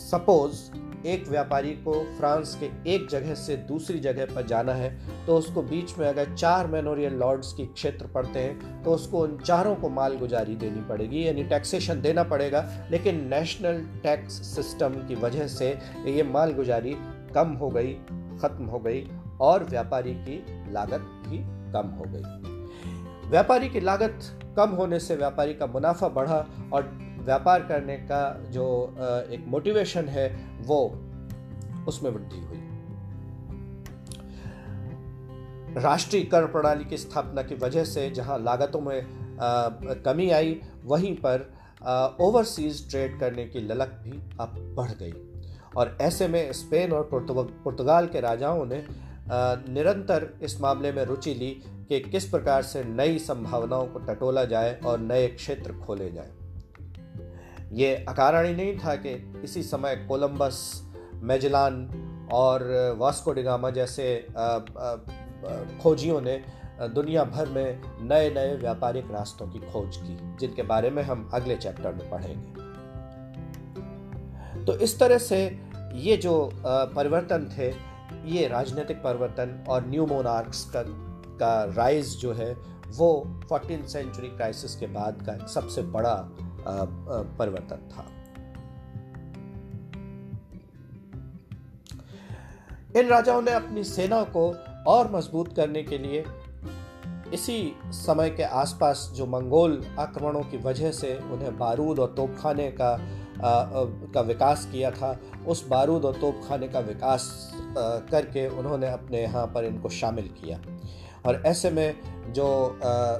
सपोज़ 0.00 0.60
एक 1.06 1.28
व्यापारी 1.28 1.70
को 1.84 1.92
फ्रांस 2.16 2.54
के 2.62 2.66
एक 2.94 3.06
जगह 3.08 3.34
से 3.34 3.56
दूसरी 3.68 3.98
जगह 3.98 4.34
पर 4.34 4.46
जाना 4.46 4.72
है 4.72 4.90
तो 5.26 5.36
उसको 5.36 5.62
बीच 5.62 5.98
में 5.98 6.06
अगर 6.08 6.34
चार 6.34 6.66
मेनोरियल 6.66 7.14
लॉर्ड्स 7.14 7.52
की 7.52 7.66
क्षेत्र 7.66 8.06
पड़ते 8.06 8.38
हैं 8.38 8.82
तो 8.84 8.90
उसको 8.90 9.20
उन 9.20 9.36
चारों 9.38 9.74
को 9.76 9.88
माल 9.88 10.16
गुजारी 10.16 10.54
देनी 10.56 10.80
पड़ेगी, 10.80 11.26
यानी 11.26 11.42
टैक्सेशन 11.44 12.00
देना 12.00 12.22
पड़ेगा। 12.22 12.64
लेकिन 12.90 13.28
नेशनल 13.28 13.80
टैक्स 14.02 14.34
सिस्टम 14.46 14.94
की 15.08 15.14
वजह 15.14 15.46
से 15.46 15.68
ये 16.06 16.22
माल 16.22 16.52
गुजारी 16.52 16.96
कम 17.34 17.52
हो 17.52 17.68
गई, 17.70 17.94
ख़त्म 18.42 18.64
हो 18.64 18.78
गई, 18.78 19.06
और 19.40 19.64
व्यापारी 19.64 20.14
की 20.18 20.42
लागत 20.72 21.00
भी 21.28 21.38
कम 21.72 21.88
हो 21.98 22.04
गई। 22.08 23.30
व्यापारी 23.30 23.68
की 23.68 23.80
लागत 23.80 24.18
कम 24.56 24.70
होने 24.70 24.98
से 24.98 25.16
व्यापारी 25.16 25.54
का 25.54 25.66
मुनाफा 25.66 26.08
बढ़ा 26.08 26.46
और 26.72 26.82
व्यापार 27.28 27.62
करने 27.62 27.96
का 28.10 28.22
जो 28.50 28.66
एक 29.30 29.44
मोटिवेशन 29.46 30.08
है, 30.08 30.28
वो 30.60 30.78
उसमें 31.88 32.10
वृद्धि 32.10 32.38
हुई। 32.38 32.60
राष्ट्रीय 35.82 36.22
कर 36.24 36.46
प्रणाली 36.46 36.84
की 36.84 36.96
स्थापना 36.96 37.42
की 37.42 37.54
वजह 37.54 37.84
से 37.84 38.08
जहाँ 38.10 38.38
लागतों 38.38 38.80
में 38.80 39.02
कमी 40.04 40.30
आई, 40.30 40.60
वहीं 40.84 41.14
पर 41.16 41.50
ओवरसीज 42.20 42.88
ट्रेड 42.90 43.18
करने 43.20 43.44
की 43.46 43.60
ललक 43.60 43.90
भी 44.04 44.18
अब 44.40 44.54
बढ़ 44.76 44.90
गई। 45.02 45.12
और 45.76 45.96
ऐसे 46.00 46.28
में 46.28 46.52
स्पेन 46.52 46.92
और 46.92 47.08
पुर्तगाल 47.12 48.06
के 48.06 48.20
राजाओं 48.20 48.64
ने 48.66 48.82
निरंतर 49.68 50.28
इस 50.42 50.60
मामले 50.60 50.92
में 50.92 51.04
रुचि 51.04 51.34
ली 51.34 51.50
कि 51.88 52.00
किस 52.00 52.28
प्रकार 52.28 52.62
से 52.62 52.84
नई 52.84 53.18
संभावनाओं 53.18 53.86
को 53.86 53.98
टटोला 54.06 54.44
जाए 54.44 54.74
और 54.86 54.98
नए 55.00 55.26
क्षेत्र 55.28 55.72
खोले 55.78 56.10
जाए। 56.10 56.30
ये 57.72 57.94
अकारण 58.08 58.46
ही 58.46 58.54
नहीं 58.54 58.78
था 58.78 58.94
कि 58.96 59.10
इसी 59.44 59.62
समय 59.62 59.96
कोलंबस, 60.08 60.82
मेजलान 61.22 61.88
और 62.32 62.62
वास्को 62.98 63.32
डिगामा 63.32 63.70
जैसे 63.70 64.26
खोजियों 65.82 66.20
ने 66.20 66.42
दुनिया 66.94 67.24
भर 67.24 67.48
में 67.48 67.80
नए 68.08 68.30
नए 68.30 68.54
व्यापारिक 68.56 69.10
रास्तों 69.10 69.46
की 69.46 69.58
खोज 69.72 69.96
की, 69.96 70.18
जिनके 70.40 70.62
बारे 70.62 70.90
में 70.90 71.02
हम 71.02 71.28
अगले 71.34 71.56
चैप्टर 71.56 71.94
में 71.94 72.10
पढ़ेंगे। 72.10 72.66
तो 74.64 74.76
इस 74.78 74.98
तरह 74.98 75.18
से 75.18 75.38
ये 75.94 76.16
जो 76.16 76.50
परिवर्तन 76.64 77.48
थे, 77.58 77.68
ये 78.30 78.46
राजनीतिक 78.48 78.96
परिवर्तन 78.96 79.64
और 79.68 79.86
न्यू 79.88 80.06
मोनार्क्स 80.06 80.64
का 80.70 80.82
का 81.38 81.64
राइज 81.74 82.16
जो 82.16 82.32
है, 82.32 82.52
वो 82.88 83.40
फोर्टीन 83.48 83.86
सेंचुरी 83.86 84.28
क्राइसिस 84.28 84.76
के 84.76 84.86
बाद 84.86 85.22
का 85.28 85.46
सबसे 85.46 85.82
बड़ा 85.82 86.14
परिवर्तन 86.60 87.88
था। 87.88 88.06
इन 93.00 93.06
राजाओं 93.06 93.42
ने 93.42 93.50
अपनी 93.50 93.84
सेना 93.84 94.22
को 94.22 94.50
और 94.86 95.12
मज़बूत 95.12 95.56
करने 95.56 95.82
के 95.82 95.98
लिए 95.98 96.24
इसी 97.34 97.76
समय 97.86 98.30
के 98.30 98.42
आसपास 98.42 99.12
जो 99.14 99.26
मंगोल 99.26 99.84
आक्रमणों 99.98 100.42
की 100.42 100.56
वजह 100.56 100.90
से 100.90 101.16
उन्हें 101.16 101.58
बारूद 101.58 101.98
और 101.98 102.14
तोपखाने 102.16 102.70
का 102.70 102.92
आ, 103.38 103.64
का 104.14 104.20
विकास 104.20 104.68
किया 104.72 104.90
था 104.90 105.20
उस 105.46 105.68
बारूद 105.68 106.04
और 106.04 106.14
तोपखाने 106.14 106.68
का 106.68 106.80
विकास 106.80 107.52
आ, 107.54 107.64
करके 108.10 108.48
उन्होंने 108.48 108.88
अपने 108.88 109.22
यहाँ 109.22 109.46
पर 109.46 109.64
इनको 109.64 109.88
शामिल 109.88 110.28
किया। 110.28 110.60
और 111.26 111.42
ऐसे 111.46 111.70
में 111.70 111.94
जो 112.32 112.66
आ, 112.66 113.18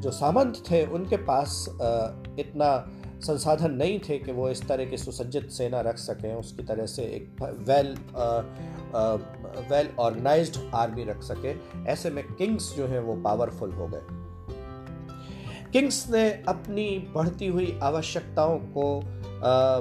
जो 0.00 0.10
सामंत 0.10 0.62
थे 0.70 0.86
उनके 0.86 1.16
पास 1.16 1.66
इतना 2.38 2.90
संसाधन 3.20 3.70
नहीं 3.70 3.98
थे 3.98 4.18
कि 4.18 4.32
वो 4.32 4.48
इस 4.50 4.68
तरह 4.68 4.84
की 4.84 4.96
सुसज्जित 4.96 5.50
सेना 5.50 5.80
रख 5.80 5.98
सकें 5.98 6.34
उसकी 6.34 6.62
तरह 6.62 6.86
से 6.86 7.02
एक 7.02 7.42
वेल 7.68 7.94
वेल 9.70 9.88
ऑर्गेनाइज 9.98 10.70
आर्मी 10.74 11.04
रख 11.04 11.22
सके। 11.22 11.54
ऐसे 11.90 12.10
में 12.10 12.24
किंग्स 12.24 12.74
जो 12.76 12.86
हैं 12.86 13.00
वो 13.00 13.14
पावरफुल 13.16 13.72
हो 13.72 13.86
गए। 13.86 14.02
किंग्स 15.72 16.10
ने 16.10 16.30
अपनी 16.48 16.98
बढ़ती 17.14 17.46
हुई 17.46 17.78
आवश्यकताओं 17.82 18.58
को 18.58 19.00
आ, 19.34 19.80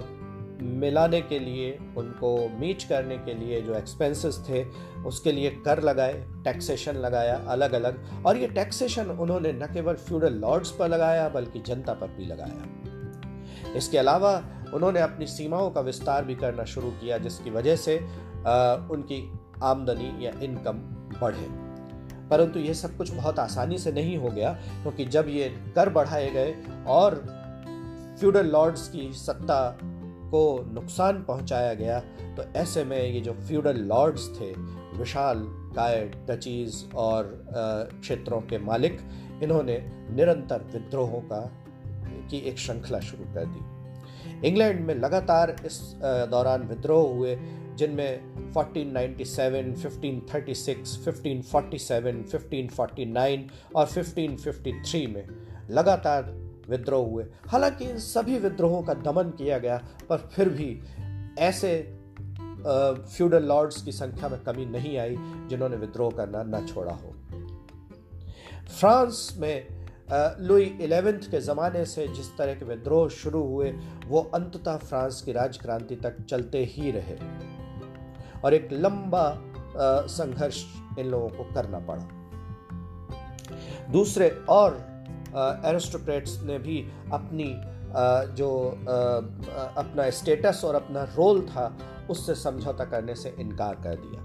मिलाने 0.63 1.21
के 1.21 1.39
लिए 1.39 1.79
उनको 1.97 2.49
मीट 2.59 2.83
करने 2.83 3.17
के 3.17 3.33
लिए 3.33 3.61
जो 3.61 3.73
एक्सपेंसेस 3.73 4.45
थे 4.49 4.63
उसके 5.05 5.31
लिए 5.31 5.49
कर 5.65 5.83
लगाए 5.83 6.13
टैक्सेशन 6.43 6.95
लगाया 6.95 7.35
अलग 7.47 7.73
अलग 7.73 8.03
और 8.25 8.37
ये 8.37 8.47
टैक्सेशन 8.47 9.05
उन्होंने 9.05 9.53
न 9.53 9.67
केवल 9.73 9.93
फ्यूडल 9.93 10.33
लॉर्ड्स 10.33 10.71
पर 10.71 10.87
लगाया 10.87 11.29
बल्कि 11.29 11.59
जनता 11.59 11.93
पर 11.93 12.07
भी 12.07 12.25
लगाया। 12.25 13.73
इसके 13.75 13.97
अलावा 13.97 14.43
उन्होंने 14.73 14.99
अपनी 14.99 15.27
सीमाओं 15.27 15.69
का 15.71 15.81
विस्तार 15.81 16.25
भी 16.25 16.35
करना 16.35 16.63
शुरू 16.63 16.91
किया 16.91 17.17
जिसकी 17.17 17.49
वजह 17.49 17.75
से 17.75 17.97
आ, 18.47 18.73
उनकी 18.73 19.33
आमदनी 19.63 20.25
या 20.25 20.31
इनकम 20.43 20.73
बढ़े। 21.21 21.47
परंतु 22.29 22.59
ये 22.59 22.73
सब 22.73 22.97
कुछ 22.97 23.11
बहुत 23.11 23.39
आसानी 23.39 23.77
से 23.77 23.91
नहीं 23.91 24.17
हो 24.17 24.29
गया 24.29 24.53
क्योंकि 24.53 25.05
जब 25.05 25.25
ये 25.27 25.49
कर 25.75 25.89
बढ़ाए 25.89 26.29
गए 26.29 26.55
और 26.87 27.15
फ्यूडल 28.19 28.47
लॉर्ड्स 28.47 28.87
की 28.89 29.13
सत्ता 29.13 29.77
को 30.33 30.43
नुकसान 30.73 31.23
पहुँचाया 31.23 31.73
गया 31.73 31.99
तो 32.37 32.43
ऐसे 32.59 32.83
में 32.83 33.11
ये 33.11 33.19
जो 33.21 33.33
फ्यूडल 33.33 33.77
लॉर्ड्स 33.77 34.29
थे 34.39 34.51
विशाल 34.97 35.43
काय 35.75 35.99
डचीज 36.29 36.83
और 36.95 37.45
क्षेत्रों 38.01 38.41
के 38.41 38.57
मालिक 38.57 38.99
इन्होंने 39.43 39.77
निरंतर 40.11 40.69
विद्रोहों 40.73 41.21
का 41.21 41.41
की 42.29 42.37
एक 42.37 42.59
श्रृंखला 42.59 42.99
शुरू 42.99 43.23
कर 43.33 43.45
दी। 43.45 44.47
इंग्लैंड 44.47 44.79
में 44.87 44.93
लगातार 44.95 45.55
इस 45.65 45.79
दौरान 46.31 46.63
विद्रोह 46.63 47.09
हुए 47.13 47.35
जिनमें 47.75 48.11
1497, 48.53 49.73
1536, 49.83 50.95
1547, 51.07 52.23
1549 52.33 53.39
और 53.75 53.87
1553 53.87 55.07
में 55.07 55.25
लगातार 55.69 56.23
विद्रोह 56.69 57.05
हुए। 57.07 57.25
हालाँकि 57.47 57.85
इन 57.85 57.97
सभी 57.97 58.37
विद्रोहों 58.37 58.81
का 58.83 58.93
दमन 58.93 59.29
किया 59.29 59.57
गया, 59.57 59.77
पर 60.09 60.17
फिर 60.17 60.49
भी 60.49 60.81
ऐसे 61.39 61.99
फ्यूडल 63.07 63.43
लॉर्ड्स 63.43 63.81
की 63.81 63.91
संख्या 63.91 64.29
में 64.29 64.39
कमी 64.43 64.65
नहीं 64.65 64.97
आई 64.97 65.15
जिन्होंने 65.49 65.75
विद्रोह 65.75 66.11
करना 66.11 66.43
न 66.43 66.65
छोड़ा 66.65 66.93
हो। 66.93 67.13
फ्रांस 68.79 69.35
में 69.39 69.65
लुई 70.39 70.63
इलेवेंथ 70.81 71.29
के 71.31 71.39
ज़माने 71.39 71.85
से 71.85 72.07
जिस 72.07 72.37
तरह 72.37 72.53
के 72.55 72.65
विद्रोह 72.65 73.07
शुरू 73.09 73.43
हुए, 73.43 73.71
वो 74.07 74.21
अंततः 74.33 74.77
फ्रांस 74.77 75.21
की 75.21 75.31
राजक्रांति 75.31 75.95
तक 75.95 76.21
चलते 76.21 76.63
ही 76.65 76.91
रहे। 76.91 77.17
और 78.45 78.53
एक 78.53 78.69
लंबा 78.73 79.25
संघर्ष 80.07 80.63
इन 80.99 81.07
लोगों 81.07 81.29
को 81.29 81.43
करना 81.53 81.79
पड़ा। 81.79 82.07
दूसरे 83.91 84.29
और 84.49 84.92
एरिस्टोक्रेट्स 85.65 86.41
ने 86.41 86.57
भी 86.59 86.81
अपनी 87.13 87.53
जो 88.35 88.49
अपना 89.77 90.09
स्टेटस 90.09 90.61
और 90.65 90.75
अपना 90.75 91.03
रोल 91.03 91.41
था, 91.41 91.65
उससे 92.09 92.35
समझौता 92.35 92.85
करने 92.85 93.15
से 93.15 93.35
इनकार 93.39 93.75
कर 93.75 93.95
दिया। 93.95 94.21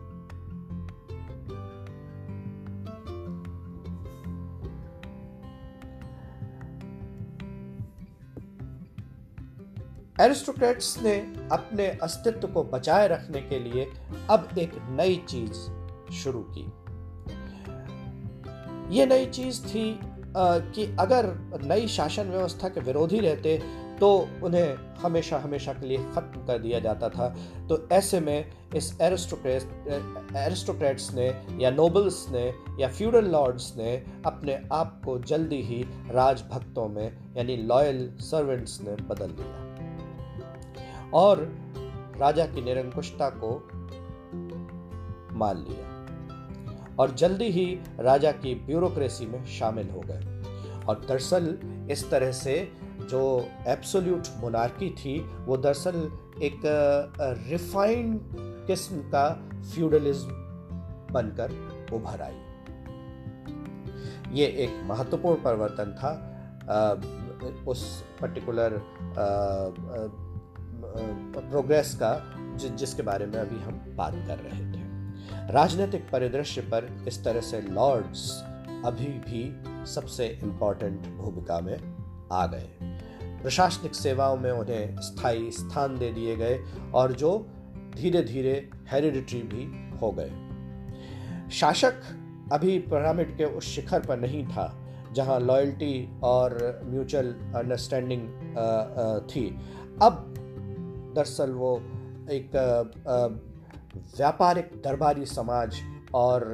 एरिस्टोक्रेट्स 10.20 10.98
ने 11.02 11.14
अपने 11.52 11.86
अस्तित्व 12.02 12.48
को 12.48 12.62
बचाए 12.64 13.08
रखने 13.08 13.40
के 13.40 13.58
लिए 13.58 13.84
अब 14.30 14.48
एक 14.58 14.72
नई 14.90 15.16
चीज़ 15.28 15.58
शुरू 16.12 16.40
की। 16.48 16.64
यह 18.96 19.06
नई 19.06 19.26
चीज़ 19.26 19.66
थी 19.66 19.84
कि 20.36 20.84
अगर 21.00 21.26
नई 21.64 21.86
शासन 21.88 22.30
व्यवस्था 22.30 22.68
के 22.68 22.80
विरोधी 22.80 23.20
रहते 23.20 23.58
तो 24.00 24.08
उन्हें 24.42 24.74
हमेशा 24.98 25.38
हमेशा 25.38 25.72
के 25.72 25.86
लिए 25.86 25.98
खत्म 26.14 26.44
कर 26.46 26.58
दिया 26.58 26.78
जाता 26.80 27.08
था। 27.08 27.28
तो 27.68 27.88
ऐसे 27.92 28.20
में 28.20 28.52
इस 28.76 29.00
एरिस्टोक्रेट 29.00 30.34
एरिस्टोक्रेट्स 30.36 31.10
ने 31.14 31.26
या 31.60 31.70
नोबल्स 31.70 32.26
ने 32.30 32.54
या 32.80 32.88
फ्यूडल 32.88 33.24
लॉर्ड्स 33.24 33.72
ने 33.76 33.96
अपने 34.26 34.60
आप 34.72 35.00
को 35.04 35.18
जल्दी 35.18 35.60
ही 35.62 35.82
राजभक्तों 36.10 36.88
में, 36.88 37.18
यानी 37.36 37.56
लॉयल 37.56 38.08
सर्वेंट्स 38.20 38.80
ने 38.80 38.96
बदल 39.04 39.34
दिया। 39.40 41.10
और 41.14 41.48
राजा 42.18 42.46
की 42.46 42.62
निरंकुशता 42.62 43.30
को 43.34 43.50
मान 45.38 45.64
लिया। 45.68 45.87
और 46.98 47.14
जल्दी 47.14 47.48
ही 47.50 47.66
राजा 48.00 48.32
की 48.34 48.54
ब्यूरोक्रेसी 48.66 49.26
में 49.26 49.44
शामिल 49.48 49.90
हो 49.90 50.00
गए। 50.06 50.22
और 50.84 51.04
दरअसल 51.08 51.58
इस 51.90 52.10
तरह 52.10 52.32
से 52.32 52.54
जो 53.00 53.20
एब्सोल्यूट 53.66 54.28
मोनार्की 54.38 54.90
थी, 54.90 55.18
वो 55.20 55.56
दरअसल 55.56 55.96
एक 56.42 56.60
रिफाइंड 57.50 58.20
किस्म 58.66 58.96
का 59.10 59.28
फ्यूडलिज्म 59.74 60.28
बनकर 61.12 61.50
उभर 61.94 62.22
आई। 62.22 62.38
ये 64.32 64.46
एक 64.64 64.80
महत्वपूर्ण 64.84 65.42
परिवर्तन 65.42 65.94
था 65.94 66.10
उस 67.68 67.80
पर्टिकुलर 68.20 68.70
प्रोग्रेस 71.40 71.94
का 72.02 72.12
जिसके 72.56 73.02
बारे 73.02 73.26
में 73.26 73.38
अभी 73.40 73.60
हम 73.60 73.80
बात 73.96 74.14
कर 74.26 74.38
रहे 74.40 74.64
थे। 74.72 74.77
राजनीतिक 75.50 76.02
परिदृश्य 76.10 76.60
पर 76.60 76.86
इस 77.08 77.22
तरह 77.24 77.40
से 77.40 77.60
लॉर्ड्स 77.60 78.30
अभी 78.84 79.06
भी 79.26 79.42
सबसे 79.86 80.26
इम्पोर्टेंट 80.42 81.06
भूमिका 81.16 81.60
में 81.60 81.78
आ 82.32 82.46
गए 82.46 82.68
प्रशासनिक 83.42 83.94
सेवाओं 83.94 84.36
में 84.36 84.50
उन्हें 84.50 85.00
स्थायी 85.00 85.50
स्थान 85.50 85.98
दे 85.98 86.10
दिए 86.12 86.36
गए 86.36 86.58
और 86.94 87.12
जो 87.12 87.38
धीरे 87.96 88.22
धीरे 88.22 88.52
हेरिडिटरी 88.90 89.40
भी 89.42 89.64
हो 89.98 90.10
गए। 90.18 91.48
शासक 91.50 92.02
अभी 92.52 92.78
पिरामिड 92.78 93.36
के 93.36 93.44
उस 93.44 93.64
शिखर 93.66 94.00
पर 94.00 94.18
नहीं 94.20 94.44
था, 94.46 94.72
जहाँ 95.12 95.38
लॉयल्टी 95.40 96.20
और 96.24 96.82
म्यूचुअल 96.84 97.32
अंडरस्टैंडिंग 97.56 98.28
थी। 99.30 99.48
अब 100.02 100.34
दरअसल 101.16 101.50
वो 101.52 101.76
एक 102.30 102.50
व्यापारिक 104.16 104.70
दरबारी 104.84 105.26
समाज 105.26 105.76
और 106.14 106.44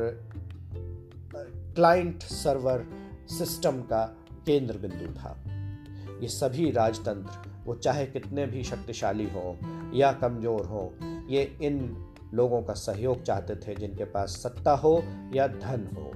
क्लाइंट 1.76 2.22
सर्वर 2.22 2.86
सिस्टम 3.38 3.80
का 3.82 4.04
केंद्र 4.46 4.78
बिंदु 4.78 5.12
था। 5.12 5.36
ये 6.20 6.28
सभी 6.28 6.70
राजतंत्र, 6.70 7.50
वो 7.66 7.74
चाहे 7.74 8.06
कितने 8.06 8.46
भी 8.46 8.64
शक्तिशाली 8.64 9.28
हों 9.30 9.54
या 9.94 10.12
कमज़ोर 10.12 10.66
हों, 10.66 10.88
ये 11.28 11.42
इन 11.62 11.96
लोगों 12.34 12.62
का 12.62 12.74
सहयोग 12.74 13.22
चाहते 13.22 13.56
थे 13.56 13.74
जिनके 13.74 14.04
पास 14.04 14.30
सत्ता 14.30 14.72
हो 14.72 15.02
या 15.34 15.46
धन 15.46 15.88
हो। 15.96 16.10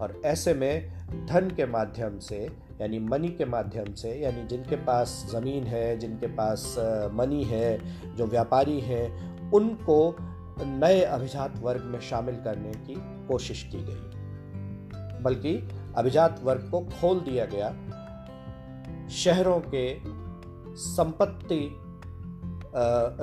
और 0.00 0.20
ऐसे 0.24 0.54
में 0.54 0.92
धन 1.26 1.50
के 1.50 1.66
माध्यम 1.66 2.18
से, 2.18 2.38
यानी 2.80 2.98
मनी 2.98 3.28
के 3.28 3.44
माध्यम 3.44 3.94
से, 3.94 4.12
यानी 4.12 4.46
जिनके 4.46 4.76
पास 4.76 5.26
ज़मीन 5.30 5.64
है, 5.64 5.98
जिनके 5.98 6.26
पास 6.26 6.74
मनी 7.12 7.44
है, 7.44 7.78
जो 8.16 8.26
व्यापारी 8.26 8.80
हैं, 8.80 9.50
उनको 9.50 10.16
नए 10.60 11.02
अभिजात 11.02 11.58
वर्ग 11.58 11.82
में 11.82 12.00
शामिल 12.00 12.36
करने 12.36 12.72
की 12.72 12.94
कोशिश 13.28 13.62
की 13.62 13.78
गई। 13.80 14.10
बल्कि 15.22 15.68
अभिजात 15.96 16.40
वर्ग 16.42 16.70
को 16.70 16.80
खोल 16.80 17.20
दिया 17.20 17.44
गया। 17.44 17.68
शहरों 19.08 19.60
के 19.60 19.98
संपत्ति 20.76 21.76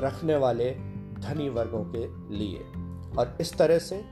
रखने 0.02 0.36
वाले 0.36 0.72
धनी 1.20 1.50
वर्गों 1.50 1.86
के 1.96 2.36
लिए। 2.36 2.60
और 3.18 3.38
इस 3.42 3.58
तरह 3.58 3.80
से 3.80 4.06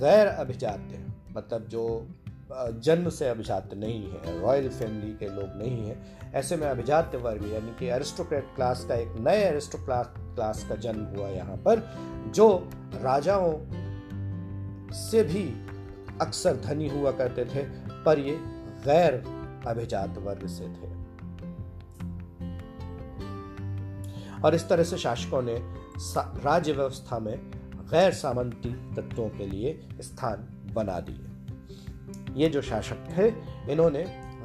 गैर 0.00 0.26
अभिजात 0.26 0.88
मतलब 1.36 1.68
जो 1.68 2.08
जन्म 2.52 3.08
से 3.08 3.28
अभिजात 3.28 3.74
नहीं 3.74 4.10
है, 4.10 4.40
रॉयल 4.40 4.68
फैमिली 4.68 5.12
के 5.12 5.26
लोग 5.26 5.50
नहीं 5.56 5.86
हैं। 5.86 6.32
ऐसे 6.32 6.56
में 6.56 6.66
अभिजात 6.68 7.14
वर्ग, 7.14 7.42
यानी 7.52 7.74
कि 7.78 7.86
एरिस्टोक्रेट 7.86 8.44
क्लास 8.56 8.84
का 8.84 8.94
एक 8.94 9.14
नए 9.20 9.44
एरिस्टोक्लास 9.44 10.12
क्लास 10.16 10.64
का 10.68 10.74
जन्म 10.74 11.04
हुआ 11.04 11.28
यहाँ 11.28 11.56
पर, 11.56 11.82
जो 12.34 12.70
राजाओं 12.94 13.52
से 14.92 15.22
भी 15.22 15.44
अक्सर 16.20 16.56
धनी 16.56 16.88
हुआ 16.88 17.10
करते 17.12 17.44
थे, 17.44 17.62
पर 18.04 18.18
ये 18.18 18.36
गैर 18.84 19.22
अभिजात 19.66 20.18
वर्ग 20.18 20.46
से 20.46 20.64
थे। 20.64 20.90
और 24.44 24.54
इस 24.54 24.68
तरह 24.68 24.82
से 24.82 24.96
शासकों 24.98 25.42
ने 25.42 25.58
राज्य 26.44 26.72
व्यवस्था 26.72 27.18
में 27.18 27.50
गैर 27.90 28.12
सामंती 28.12 28.72
तत्वों 28.96 29.28
के 29.28 29.46
लिए 29.46 29.88
स्थान 30.00 30.48
बना 30.74 31.00
दिए। 31.00 31.29
ये 32.36 32.48
जो 32.48 32.62
शासक 32.62 33.08
थे 33.16 33.28
इन्होंने 33.72 34.04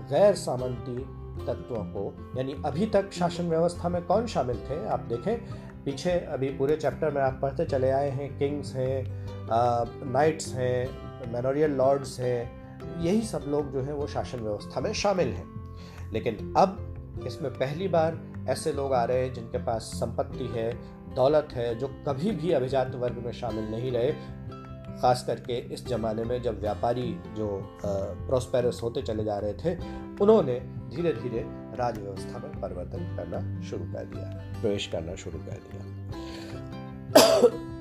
गैर 0.09 0.35
सामंती 0.35 0.97
तत्वों 1.45 1.83
को, 1.85 2.33
यानी 2.37 2.55
अभी 2.65 2.85
तक 2.85 3.11
शासन 3.11 3.49
व्यवस्था 3.49 3.89
में 3.89 4.01
कौन 4.01 4.27
शामिल 4.27 4.57
थे? 4.69 4.85
आप 4.87 4.99
देखें, 4.99 5.37
पीछे 5.85 6.11
अभी 6.11 6.49
पूरे 6.49 6.75
चैप्टर 6.75 7.11
में 7.11 7.21
आप 7.21 7.39
पढ़ते 7.41 7.65
चले 7.65 7.89
आए 7.91 8.09
हैं, 8.09 8.37
किंग्स 8.37 8.73
हैं 8.75 10.11
नाइट्स 10.11 10.53
हैं, 10.53 11.31
मेनोरियल 11.33 11.71
लॉर्ड्स 11.71 12.19
हैं, 12.19 13.01
यही 13.01 13.21
सब 13.21 13.45
लोग 13.47 13.71
जो 13.73 13.81
हैं 13.81 13.93
वो 13.93 14.07
शासन 14.07 14.39
व्यवस्था 14.39 14.81
में 14.81 14.91
शामिल 14.93 15.27
हैं। 15.27 16.11
लेकिन 16.13 16.53
अब 16.57 17.23
इसमें 17.27 17.51
पहली 17.51 17.87
बार 17.87 18.19
ऐसे 18.49 18.71
लोग 18.73 18.93
आ 18.93 19.03
रहे 19.03 19.25
हैं 19.25 19.33
जिनके 19.33 19.57
पास 19.57 19.81
संपत्ति 19.81 20.47
है, 20.55 20.71
दौलत 21.15 21.49
है, 21.51 21.75
जो 21.75 21.87
कभी 22.07 22.31
भी 22.31 22.51
अभिजात 22.51 22.95
वर्ग 22.95 23.21
में 23.25 23.31
शामिल 23.31 23.71
नहीं 23.71 23.91
रहे। 23.91 24.11
ख़ास 25.01 25.23
करके 25.27 25.57
इस 25.57 25.87
ज़माने 25.87 26.23
में 26.23 26.41
जब 26.41 26.61
व्यापारी 26.61 27.19
जो 27.25 27.77
प्रोस्पेरस 27.85 28.79
होते 28.83 29.01
चले 29.01 29.23
जा 29.23 29.37
रहे 29.37 29.53
थे, 29.53 29.75
उन्होंने 30.21 30.59
धीरे 30.95 31.13
धीरे 31.13 31.45
राज 31.77 31.99
व्यवस्था 31.99 32.39
में 32.39 32.61
परिवर्तन 32.61 33.15
करना 33.15 33.61
शुरू 33.61 33.83
कर 33.85 34.05
दिया, 34.05 34.29
प्रवेश 34.61 34.87
करना 34.87 35.15
शुरू 35.15 35.39
कर 35.39 35.63
दिया। 35.71 35.81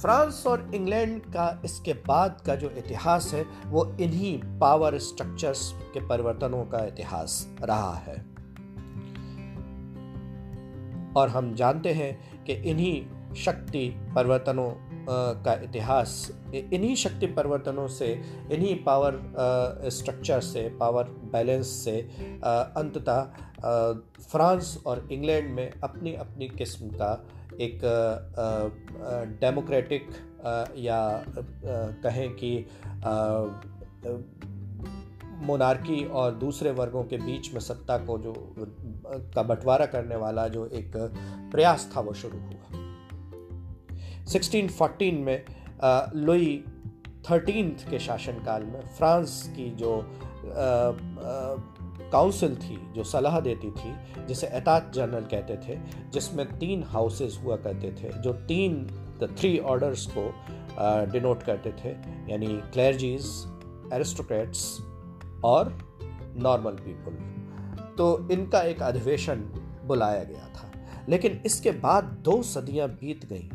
फ्रांस 0.00 0.44
और 0.46 0.70
इंग्लैंड 0.74 1.22
का 1.22 1.62
इसके 1.64 1.92
बाद 1.92 2.42
का 2.46 2.54
जो 2.54 2.70
इतिहास 2.70 3.34
है, 3.34 3.46
वो 3.66 3.96
इन्हीं 4.00 4.58
पावर 4.58 4.98
स्ट्रक्चर्स 4.98 5.74
के 5.94 6.06
परिवर्तनों 6.06 6.64
का 6.64 6.84
इतिहास 6.84 7.54
रहा 7.62 7.94
है। 7.94 8.36
और 11.16 11.28
हम 11.28 11.54
जानते 11.54 11.92
हैं 11.92 12.44
कि 12.44 12.52
इन्हीं 12.52 13.06
शक्ति 13.34 13.88
परिवर्तनों 14.14 14.85
का 15.08 15.52
इतिहास 15.64 16.30
इन्हीं 16.54 16.94
शक्ति 16.96 17.26
परिवर्तनों 17.26 17.86
से, 17.88 18.06
इन्हीं 18.52 18.74
पावर 18.84 19.20
स्ट्रक्चर 19.90 20.40
से 20.40 20.68
पावर 20.80 21.04
बैलेंस 21.32 21.66
से 21.66 22.00
अंततः 22.76 23.20
फ्रांस 24.22 24.82
और 24.86 25.08
इंग्लैंड 25.12 25.50
में 25.54 25.72
अपनी 25.84 26.14
अपनी 26.14 26.48
किस्म 26.48 26.88
का 26.90 27.12
एक 27.60 27.80
डेमोक्रेटिक 29.40 30.08
या 30.76 31.24
कहें 32.02 32.28
कि 32.34 32.66
मोनार्की 35.46 36.04
और 36.04 36.34
दूसरे 36.34 36.70
वर्गों 36.70 37.02
के 37.04 37.16
बीच 37.16 37.52
में 37.54 37.60
सत्ता 37.60 37.98
को 37.98 38.18
जो 38.18 38.34
का 39.34 39.42
बंटवारा 39.42 39.86
करने 39.86 40.16
वाला 40.16 40.46
जो 40.48 40.66
एक 40.66 40.92
प्रयास 41.52 41.90
था, 41.96 42.00
वो 42.00 42.12
शुरू 42.12 42.38
हुआ। 42.38 42.75
1614 44.28 45.12
में 45.12 45.44
लुई 46.16 46.64
थर्टीन 47.30 47.68
के 47.90 47.98
शासनकाल 47.98 48.62
में 48.64 48.80
फ्रांस 48.88 49.42
की 49.56 49.70
जो 49.70 50.00
काउंसिल 52.12 52.54
थी, 52.56 52.76
जो 52.94 53.04
सलाह 53.04 53.38
देती 53.40 53.70
थी, 53.70 53.94
जिसे 54.26 54.46
एतात 54.46 54.90
जनरल 54.94 55.24
कहते 55.24 55.56
थे, 55.56 55.78
जिसमें 56.10 56.46
तीन 56.58 56.82
हाउसेस 56.84 57.38
हुआ 57.44 57.56
करते 57.56 57.90
थे, 57.92 58.12
जो 58.22 58.32
तीन 58.48 58.74
द 59.20 59.34
थ्री 59.38 59.58
ऑर्डर्स 59.58 60.06
को 60.16 60.24
डिनोट 61.12 61.42
करते 61.42 61.72
थे, 61.74 61.90
यानी 62.32 62.46
क्लैरजीज 62.72 63.26
एरिस्टोक्रेट्स 63.92 64.78
और 65.44 65.78
नॉर्मल 66.36 66.76
पीपल 66.80 67.12
तो 67.98 68.28
इनका 68.30 68.60
एक 68.62 68.82
अधिवेशन 68.82 69.40
बुलाया 69.86 70.22
गया 70.24 70.48
था। 70.54 70.70
लेकिन 71.08 71.40
इसके 71.46 71.70
बाद 71.80 72.04
दो 72.24 72.42
सदियाँ 72.42 72.88
बीत 72.90 73.24
गई। 73.24 73.50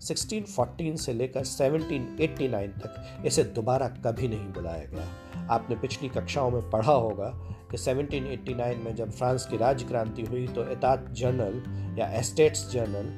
1614 0.00 0.96
से 0.96 1.12
लेकर 1.12 1.44
1789 1.44 2.68
तक 2.68 3.22
इसे 3.26 3.44
दोबारा 3.44 3.88
कभी 3.88 4.28
नहीं 4.28 4.52
बुलाया 4.52 4.84
गया। 4.84 5.08
आपने 5.50 5.76
पिछली 5.76 6.08
कक्षाओं 6.08 6.50
में 6.50 6.70
पढ़ा 6.70 6.92
होगा 6.92 7.28
कि 7.70 7.76
1789 7.76 8.76
में 8.84 8.94
जब 8.94 9.10
फ्रांस 9.10 9.46
की 9.46 9.56
राज्य 9.56 9.86
क्रांति 9.86 10.22
हुई 10.22 10.46
तो 10.46 10.68
एतात 10.70 11.10
जर्नल 11.10 11.62
या 11.98 12.06
एस्टेट्स 12.08 12.70
जर्नल 12.70 13.10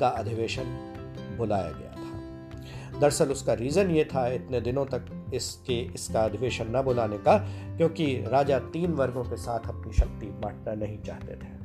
का 0.00 0.08
अधिवेशन 0.08 0.62
बुलाया 1.38 1.70
गया 1.70 1.90
था। 1.90 2.98
दरअसल 2.98 3.30
उसका 3.30 3.52
रीज़न 3.52 3.90
ये 3.90 4.04
था 4.04 4.26
इतने 4.28 4.60
दिनों 4.60 4.84
तक 4.86 5.30
इसके, 5.34 5.80
इसका 5.80 6.22
अधिवेशन 6.22 6.76
न 6.76 6.82
बुलाने 6.82 7.18
का, 7.18 7.38
क्योंकि 7.76 8.24
राजा 8.28 8.58
तीन 8.58 8.92
वर्गों 8.92 9.24
के 9.24 9.36
साथ 9.36 9.68
अपनी 9.68 9.92
शक्ति 9.92 10.26
बांटना 10.26 10.74
नहीं 10.74 10.98
चाहते 10.98 11.34
थे। 11.34 11.61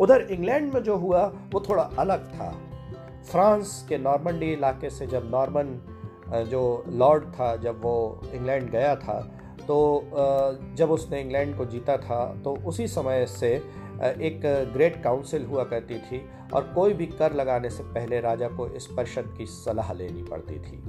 उधर 0.00 0.26
इंग्लैंड 0.30 0.72
में 0.74 0.82
जो 0.82 0.96
हुआ, 0.96 1.24
वो 1.52 1.60
थोड़ा 1.68 1.82
अलग 1.98 2.28
था। 2.30 2.50
फ्रांस 3.30 3.84
के 3.88 3.98
नॉर्मंडी 3.98 4.52
इलाके 4.52 4.90
से 4.90 5.06
जब 5.06 5.30
नॉर्मन 5.30 5.80
जो 6.50 6.84
लॉर्ड 6.88 7.24
था, 7.24 7.54
जब 7.56 7.80
वो 7.82 8.20
इंग्लैंड 8.34 8.70
गया 8.70 8.94
था 8.96 9.20
तो 9.60 10.10
जब 10.76 10.90
उसने 10.90 11.20
इंग्लैंड 11.20 11.56
को 11.56 11.64
जीता 11.64 11.96
था 11.96 12.24
तो 12.44 12.54
उसी 12.66 12.86
समय 12.88 13.26
से 13.26 13.54
एक 13.56 14.40
ग्रेट 14.74 15.02
काउंसिल 15.02 15.44
हुआ 15.44 15.64
करती 15.64 15.98
थी 15.98 16.20
और 16.54 16.70
कोई 16.74 16.92
भी 16.94 17.06
कर 17.08 17.32
लगाने 17.32 17.70
से 17.70 17.82
पहले 17.84 18.20
राजा 18.20 18.48
को 18.48 18.66
इस 18.68 18.86
परिषद 18.86 19.34
की 19.38 19.46
सलाह 19.46 19.92
लेनी 19.92 20.22
पड़ती 20.22 20.58
थी। 20.60 20.82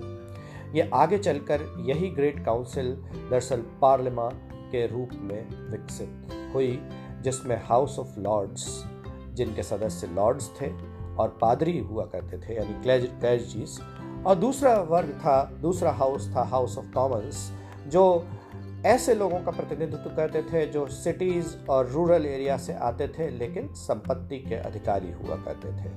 ये 0.77 0.89
आगे 0.93 1.17
चलकर 1.17 1.61
यही 1.85 2.09
ग्रेट 2.09 2.43
काउंसिल 2.45 2.91
दरअसल 3.29 3.63
पार्लियामा 3.81 4.29
के 4.71 4.85
रूप 4.87 5.09
में 5.21 5.49
विकसित 5.71 6.51
हुई, 6.53 6.79
जिसमें 7.21 7.55
हाउस 7.65 7.97
ऑफ़ 7.99 8.19
लॉर्ड्स 8.19 8.67
जिनके 9.39 9.63
सदस्य 9.63 10.07
लॉर्ड्स 10.07 10.49
थे 10.61 10.71
और 11.15 11.37
पादरी 11.41 11.77
हुआ 11.79 12.05
करते 12.05 12.37
थे, 12.37 12.55
यानी 12.55 12.81
क्लैरजीज 12.83 13.79
और 14.27 14.35
दूसरा 14.35 14.73
वर्ग 14.89 15.09
था, 15.19 15.43
दूसरा 15.61 15.91
हाउस 15.91 16.33
था 16.35 16.43
हाउस 16.43 16.77
ऑफ़ 16.77 16.91
कॉमन्स 16.91 17.51
जो 17.87 18.03
ऐसे 18.85 19.13
लोगों 19.15 19.39
का 19.39 19.51
प्रतिनिधित्व 19.51 20.09
करते 20.15 20.41
थे 20.43 20.65
जो 20.65 20.85
सिटीज़ 20.87 21.55
और 21.69 21.87
रूरल 21.87 22.25
एरिया 22.25 22.57
से 22.57 22.73
आते 22.73 23.07
थे, 23.07 23.29
लेकिन 23.29 23.67
संपत्ति 23.73 24.39
के 24.39 24.55
अधिकारी 24.55 25.11
हुआ 25.11 25.35
करते 25.35 25.71
थे। 25.79 25.91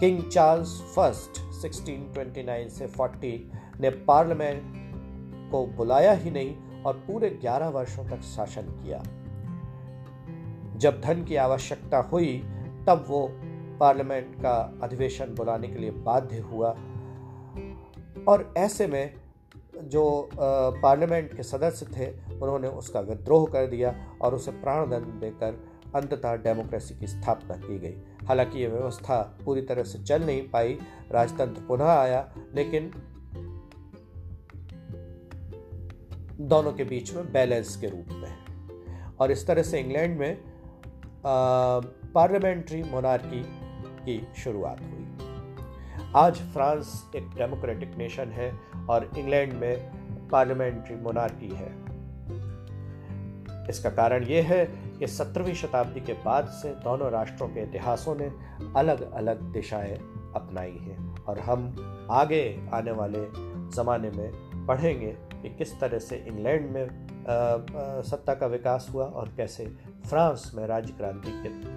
किंग 0.00 0.22
चार्ल्स 0.30 0.80
फ़र्स्ट 0.94 1.40
1629 1.60 2.78
से 2.78 2.86
40 2.86 3.34
ने 3.80 3.90
पार्लियामेंट 4.08 4.62
को 5.52 5.66
बुलाया 5.66 6.12
ही 6.12 6.30
नहीं 6.30 6.82
और 6.82 6.94
पूरे 7.06 7.30
11 7.42 7.68
वर्षों 7.68 8.04
तक 8.04 8.22
शासन 8.26 8.62
किया। 8.62 9.02
जब 10.78 11.00
धन 11.00 11.24
की 11.24 11.36
आवश्यकता 11.36 11.98
हुई 11.98 12.32
तब 12.86 13.04
वो 13.08 13.28
पार्लियामेंट 13.80 14.42
का 14.42 14.78
अधिवेशन 14.82 15.26
बुलाने 15.26 15.68
के 15.68 15.78
लिए 15.78 15.90
बाध्य 15.90 16.38
हुआ। 16.38 16.70
और 18.28 18.54
ऐसे 18.56 18.86
में 18.86 19.14
जो 19.76 20.30
पार्लियामेंट 20.34 21.36
के 21.36 21.42
सदस्य 21.42 21.86
थे, 21.86 22.34
उन्होंने 22.34 22.68
उसका 22.68 23.00
विद्रोह 23.00 23.46
कर 23.46 23.66
दिया 23.66 24.16
और 24.22 24.34
उसे 24.34 24.50
प्राणदंड 24.50 25.04
देकर 25.04 25.66
अंततः 25.94 26.34
डेमोक्रेसी 26.34 26.94
की 26.94 27.06
स्थापना 27.06 27.56
की 27.56 27.78
गई। 27.78 28.26
हालाँकि 28.26 28.58
ये 28.58 28.66
व्यवस्था 28.66 29.38
पूरी 29.44 29.62
तरह 29.62 29.82
से 29.82 29.98
चल 29.98 30.22
नहीं 30.22 30.48
पाई, 30.48 30.78
राजतंत्र 31.12 31.62
पुनः 31.68 31.84
आया, 31.84 32.34
लेकिन 32.54 32.90
दोनों 36.40 36.72
के 36.72 36.84
बीच 36.84 37.14
में 37.14 37.32
बैलेंस 37.32 37.76
के 37.76 37.86
रूप 37.86 38.06
में। 38.12 38.34
और 39.20 39.30
इस 39.30 39.46
तरह 39.46 39.62
से 39.62 39.80
इंग्लैंड 39.80 40.18
में 40.18 40.38
पार्लियामेंट्री 42.16 42.82
मोनार्की 42.82 43.42
की 44.04 44.28
शुरुआत 44.36 44.80
हुई। 44.80 45.06
आज 46.16 46.36
फ्रांस 46.36 47.10
एक 47.16 47.28
डेमोक्रेटिक 47.28 47.96
नेशन 47.98 48.28
है 48.28 48.58
और 48.90 49.10
इंग्लैंड 49.18 49.52
में 49.52 49.90
पार्लियामेंट्री 50.28 50.96
मोनार्की 50.96 51.48
है। 51.48 51.68
इसका 53.68 53.90
कारण 53.90 54.24
यह 54.24 54.44
है 54.44 54.64
कि 54.98 55.06
सत्रहवीं 55.06 55.54
शताब्दी 55.54 56.00
के 56.00 56.12
बाद 56.12 56.46
से 56.46 56.68
दोनों 56.68 57.10
राष्ट्रों 57.10 57.48
के 57.48 57.62
इतिहासों 57.62 58.14
ने 58.14 58.30
अलग 58.76 59.12
अलग 59.12 59.40
दिशाएँ 59.40 59.96
अपनाई 60.36 60.72
हैं 60.72 61.24
और 61.24 61.38
हम 61.38 61.76
आगे 62.10 62.68
आने 62.72 62.92
वाले 62.92 63.26
ज़माने 63.76 64.10
में 64.10 64.66
पढ़ेंगे 64.66 65.16
कि 65.42 65.48
किस 65.48 65.80
तरह 65.80 65.98
से 65.98 66.16
इंग्लैंड 66.16 66.70
में 66.70 67.06
सत्ता 68.02 68.34
का 68.34 68.46
विकास 68.46 68.90
हुआ 68.94 69.04
और 69.04 69.34
कैसे 69.36 69.66
फ्रांस 70.06 70.52
में 70.54 70.66
राज्य 70.66 70.92
क्रांति 70.92 71.30
के 71.30 71.75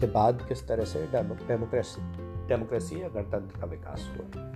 के 0.00 0.06
बाद 0.06 0.46
किस 0.48 0.68
तरह 0.68 0.84
से 0.84 1.06
डेमोक्रेसी 1.06 2.02
डेमोक्रेसी 2.48 3.02
या 3.02 3.08
गणतंत्र 3.08 3.60
का 3.60 3.66
विकास 3.66 4.10
हुआ? 4.16 4.52